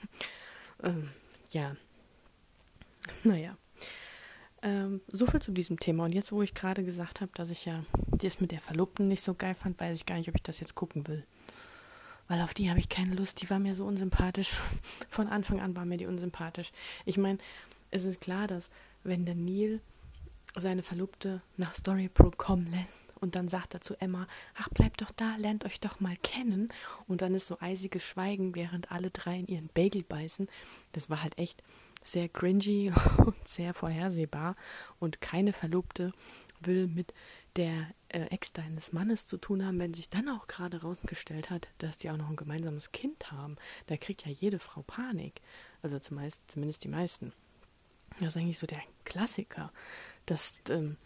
Ähm, 0.81 1.09
ja. 1.49 1.75
Naja. 3.25 3.57
Ähm, 4.61 5.01
so 5.11 5.25
viel 5.25 5.41
zu 5.41 5.51
diesem 5.51 5.77
Thema. 5.77 6.05
Und 6.05 6.13
jetzt, 6.13 6.31
wo 6.31 6.41
ich 6.41 6.53
gerade 6.53 6.85
gesagt 6.85 7.19
habe, 7.19 7.33
dass 7.35 7.49
ich 7.49 7.65
ja 7.65 7.83
das 8.13 8.39
mit 8.39 8.53
der 8.53 8.61
Verlobten 8.61 9.09
nicht 9.09 9.21
so 9.21 9.33
geil 9.33 9.55
fand, 9.55 9.77
weiß 9.77 9.97
ich 9.97 10.05
gar 10.05 10.15
nicht, 10.15 10.29
ob 10.29 10.35
ich 10.35 10.43
das 10.43 10.61
jetzt 10.61 10.75
gucken 10.75 11.05
will 11.09 11.25
weil 12.29 12.41
auf 12.41 12.53
die 12.53 12.69
habe 12.69 12.79
ich 12.79 12.87
keine 12.87 13.15
Lust. 13.15 13.41
Die 13.41 13.49
war 13.49 13.59
mir 13.59 13.75
so 13.75 13.85
unsympathisch. 13.85 14.51
Von 15.09 15.27
Anfang 15.27 15.59
an 15.59 15.75
war 15.75 15.83
mir 15.83 15.97
die 15.97 16.05
unsympathisch. 16.05 16.71
Ich 17.05 17.17
meine, 17.17 17.39
es 17.91 18.05
ist 18.05 18.21
klar, 18.21 18.47
dass 18.47 18.69
wenn 19.03 19.25
der 19.25 19.35
Neil 19.35 19.81
seine 20.55 20.83
Verlobte 20.83 21.41
nach 21.57 21.75
Storybrooke 21.75 22.37
kommen 22.37 22.71
lässt 22.71 22.93
und 23.19 23.35
dann 23.35 23.49
sagt 23.49 23.73
er 23.73 23.81
zu 23.81 23.99
Emma, 23.99 24.27
ach 24.55 24.69
bleibt 24.69 25.01
doch 25.01 25.11
da, 25.11 25.35
lernt 25.37 25.65
euch 25.65 25.79
doch 25.79 25.99
mal 25.99 26.17
kennen 26.17 26.69
und 27.07 27.21
dann 27.21 27.35
ist 27.35 27.47
so 27.47 27.57
eisiges 27.59 28.03
Schweigen, 28.03 28.55
während 28.55 28.91
alle 28.91 29.11
drei 29.11 29.39
in 29.39 29.47
ihren 29.47 29.69
Bagel 29.73 30.03
beißen. 30.03 30.47
Das 30.93 31.09
war 31.09 31.23
halt 31.23 31.37
echt 31.37 31.63
sehr 32.03 32.29
cringy 32.29 32.91
und 33.17 33.47
sehr 33.47 33.73
vorhersehbar 33.73 34.55
und 34.99 35.21
keine 35.21 35.53
Verlobte 35.53 36.13
will 36.61 36.87
mit 36.87 37.13
der 37.55 37.87
äh, 38.09 38.21
Ex 38.25 38.53
deines 38.53 38.93
Mannes 38.93 39.25
zu 39.25 39.37
tun 39.37 39.65
haben, 39.65 39.79
wenn 39.79 39.93
sich 39.93 40.09
dann 40.09 40.29
auch 40.29 40.47
gerade 40.47 40.81
rausgestellt 40.81 41.49
hat, 41.49 41.67
dass 41.79 41.97
die 41.97 42.09
auch 42.09 42.17
noch 42.17 42.29
ein 42.29 42.35
gemeinsames 42.35 42.91
Kind 42.91 43.31
haben. 43.31 43.57
Da 43.87 43.97
kriegt 43.97 44.25
ja 44.25 44.31
jede 44.31 44.59
Frau 44.59 44.81
Panik. 44.83 45.41
Also 45.81 45.99
zumeist, 45.99 46.39
zumindest 46.47 46.83
die 46.83 46.89
meisten. 46.89 47.33
Das 48.19 48.35
ist 48.35 48.37
eigentlich 48.37 48.59
so 48.59 48.67
der 48.67 48.81
Klassiker, 49.05 49.71
dass, 50.25 50.53
ähm, 50.69 50.97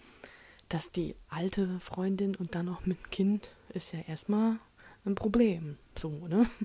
dass 0.70 0.92
die 0.92 1.16
alte 1.30 1.80
Freundin 1.80 2.36
und 2.36 2.56
dann 2.56 2.66
noch 2.66 2.86
mit 2.86 3.12
Kind 3.12 3.50
ist 3.70 3.94
ja 3.94 4.00
erstmal 4.00 4.60
ein 5.06 5.16
Problem. 5.16 5.78
So, 5.98 6.28
ne? 6.28 6.50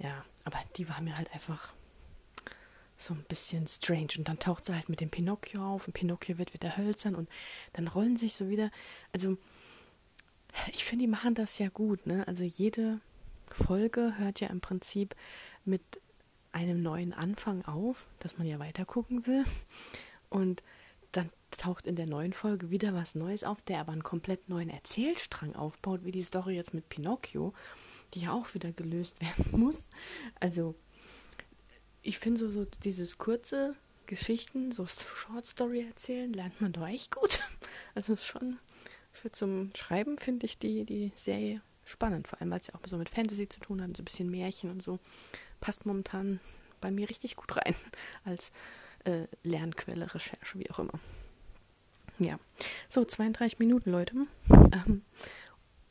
Ja, 0.00 0.24
aber 0.44 0.58
die 0.76 0.88
war 0.88 1.00
mir 1.00 1.16
halt 1.16 1.32
einfach 1.32 1.72
so 3.04 3.14
ein 3.14 3.24
bisschen 3.28 3.66
strange. 3.66 4.08
Und 4.18 4.28
dann 4.28 4.38
taucht 4.38 4.64
sie 4.64 4.74
halt 4.74 4.88
mit 4.88 5.00
dem 5.00 5.10
Pinocchio 5.10 5.62
auf 5.62 5.86
und 5.86 5.92
Pinocchio 5.92 6.38
wird 6.38 6.54
wieder 6.54 6.76
hölzern 6.76 7.14
und 7.14 7.28
dann 7.72 7.88
rollen 7.88 8.16
sich 8.16 8.34
so 8.34 8.48
wieder. 8.48 8.70
Also, 9.12 9.36
ich 10.72 10.84
finde, 10.84 11.04
die 11.04 11.10
machen 11.10 11.34
das 11.34 11.58
ja 11.58 11.68
gut, 11.68 12.06
ne? 12.06 12.26
Also, 12.28 12.44
jede 12.44 13.00
Folge 13.52 14.14
hört 14.18 14.40
ja 14.40 14.48
im 14.48 14.60
Prinzip 14.60 15.14
mit 15.64 15.82
einem 16.52 16.82
neuen 16.82 17.12
Anfang 17.12 17.64
auf, 17.64 18.06
dass 18.20 18.38
man 18.38 18.46
ja 18.46 18.58
weiter 18.58 18.84
gucken 18.84 19.26
will. 19.26 19.44
Und 20.30 20.62
dann 21.12 21.30
taucht 21.50 21.86
in 21.86 21.96
der 21.96 22.06
neuen 22.06 22.32
Folge 22.32 22.70
wieder 22.70 22.94
was 22.94 23.14
Neues 23.14 23.44
auf, 23.44 23.62
der 23.62 23.80
aber 23.80 23.92
einen 23.92 24.02
komplett 24.02 24.48
neuen 24.48 24.70
Erzählstrang 24.70 25.54
aufbaut, 25.54 26.04
wie 26.04 26.12
die 26.12 26.22
Story 26.22 26.54
jetzt 26.54 26.74
mit 26.74 26.88
Pinocchio, 26.88 27.52
die 28.14 28.20
ja 28.20 28.32
auch 28.32 28.54
wieder 28.54 28.72
gelöst 28.72 29.20
werden 29.20 29.60
muss. 29.60 29.88
Also 30.40 30.74
ich 32.04 32.18
finde 32.18 32.38
so, 32.38 32.50
so 32.50 32.66
dieses 32.84 33.18
kurze 33.18 33.74
Geschichten, 34.06 34.70
so 34.70 34.86
Short 34.86 35.46
Story 35.46 35.84
erzählen, 35.86 36.32
lernt 36.32 36.60
man 36.60 36.72
doch 36.72 36.86
echt 36.86 37.10
gut. 37.10 37.40
Also 37.96 38.16
schon 38.16 38.58
für 39.12 39.30
zum 39.30 39.70
Schreiben 39.76 40.18
finde 40.18 40.46
ich 40.46 40.58
die, 40.58 40.84
die 40.84 41.12
Serie 41.14 41.62
spannend, 41.84 42.26
vor 42.26 42.40
allem 42.40 42.50
weil 42.50 42.58
es 42.58 42.66
ja 42.66 42.74
auch 42.74 42.80
so 42.88 42.98
mit 42.98 43.08
Fantasy 43.08 43.48
zu 43.48 43.60
tun 43.60 43.80
hat, 43.80 43.96
so 43.96 44.02
ein 44.02 44.04
bisschen 44.04 44.30
Märchen 44.30 44.70
und 44.70 44.82
so. 44.82 44.98
Passt 45.60 45.86
momentan 45.86 46.40
bei 46.80 46.90
mir 46.90 47.08
richtig 47.08 47.36
gut 47.36 47.56
rein 47.56 47.74
als 48.24 48.50
äh, 49.04 49.26
Lernquelle, 49.44 50.12
Recherche, 50.12 50.58
wie 50.58 50.68
auch 50.70 50.80
immer. 50.80 50.98
Ja, 52.18 52.38
so 52.90 53.04
32 53.04 53.58
Minuten, 53.58 53.90
Leute. 53.90 54.14
Ähm, 54.50 55.02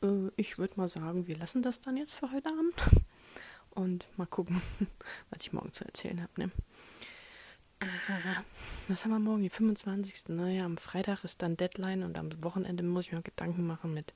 äh, 0.02 0.30
ich 0.36 0.58
würde 0.58 0.74
mal 0.76 0.88
sagen, 0.88 1.26
wir 1.26 1.36
lassen 1.36 1.62
das 1.62 1.80
dann 1.80 1.96
jetzt 1.96 2.14
für 2.14 2.30
heute 2.32 2.50
Abend. 2.50 2.74
Und 3.74 4.06
mal 4.16 4.26
gucken, 4.26 4.62
was 5.30 5.40
ich 5.42 5.52
morgen 5.52 5.72
zu 5.72 5.84
erzählen 5.84 6.22
habe. 6.22 6.32
Ne? 6.36 6.50
Was 8.88 9.04
haben 9.04 9.10
wir 9.10 9.18
morgen? 9.18 9.42
Die 9.42 9.50
25. 9.50 10.28
Naja, 10.28 10.64
am 10.64 10.76
Freitag 10.76 11.24
ist 11.24 11.42
dann 11.42 11.56
Deadline 11.56 12.02
und 12.02 12.18
am 12.18 12.30
Wochenende 12.42 12.82
muss 12.82 13.06
ich 13.06 13.12
mir 13.12 13.22
Gedanken 13.22 13.66
machen 13.66 13.92
mit 13.92 14.14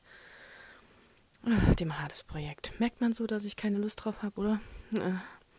äh, 1.45 1.75
dem 1.77 1.99
Hades-Projekt. 2.01 2.79
Merkt 2.81 3.01
man 3.01 3.13
so, 3.13 3.27
dass 3.27 3.45
ich 3.45 3.57
keine 3.57 3.79
Lust 3.79 4.05
drauf 4.05 4.23
habe, 4.23 4.41
oder? 4.41 4.61
Äh, 4.95 5.15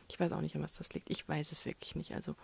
ich 0.08 0.20
weiß 0.20 0.32
auch 0.32 0.42
nicht, 0.42 0.56
an 0.56 0.64
was 0.64 0.74
das 0.74 0.94
liegt. 0.94 1.10
Ich 1.10 1.28
weiß 1.28 1.52
es 1.52 1.66
wirklich 1.66 1.96
nicht. 1.96 2.14
Also, 2.14 2.36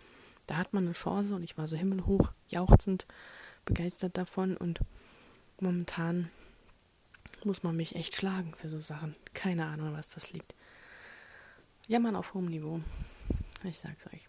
da 0.47 0.57
hat 0.57 0.73
man 0.73 0.85
eine 0.85 0.93
Chance 0.93 1.35
und 1.35 1.43
ich 1.43 1.57
war 1.57 1.67
so 1.67 1.75
himmelhoch, 1.75 2.31
jauchzend 2.49 3.05
begeistert 3.65 4.17
davon 4.17 4.55
und 4.55 4.79
momentan 5.59 6.29
muss 7.43 7.63
man 7.63 7.75
mich 7.75 7.95
echt 7.95 8.15
schlagen 8.15 8.53
für 8.55 8.69
so 8.69 8.79
Sachen. 8.79 9.15
Keine 9.33 9.65
Ahnung, 9.65 9.93
was 9.93 10.07
das 10.09 10.31
liegt. 10.31 10.53
Jammern 11.87 12.15
auf 12.15 12.33
hohem 12.33 12.45
Niveau. 12.45 12.81
Ich 13.63 13.79
sag's 13.79 14.05
euch. 14.07 14.27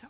Ja. 0.00 0.08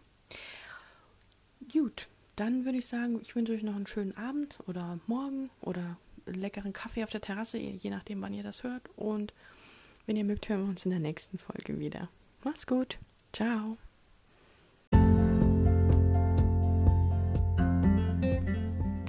Gut, 1.72 2.08
dann 2.36 2.64
würde 2.64 2.78
ich 2.78 2.86
sagen, 2.86 3.20
ich 3.22 3.34
wünsche 3.34 3.52
euch 3.52 3.62
noch 3.62 3.76
einen 3.76 3.86
schönen 3.86 4.16
Abend 4.16 4.58
oder 4.66 4.98
morgen 5.06 5.50
oder 5.60 5.96
leckeren 6.26 6.72
Kaffee 6.72 7.04
auf 7.04 7.10
der 7.10 7.20
Terrasse, 7.20 7.58
je 7.58 7.90
nachdem, 7.90 8.20
wann 8.22 8.34
ihr 8.34 8.42
das 8.42 8.62
hört. 8.62 8.88
Und 8.96 9.32
wenn 10.06 10.16
ihr 10.16 10.24
mögt, 10.24 10.48
hören 10.48 10.62
wir 10.62 10.70
uns 10.70 10.84
in 10.84 10.90
der 10.90 11.00
nächsten 11.00 11.38
Folge 11.38 11.78
wieder. 11.78 12.08
Macht's 12.44 12.66
gut. 12.66 12.98
Ciao. 13.32 13.76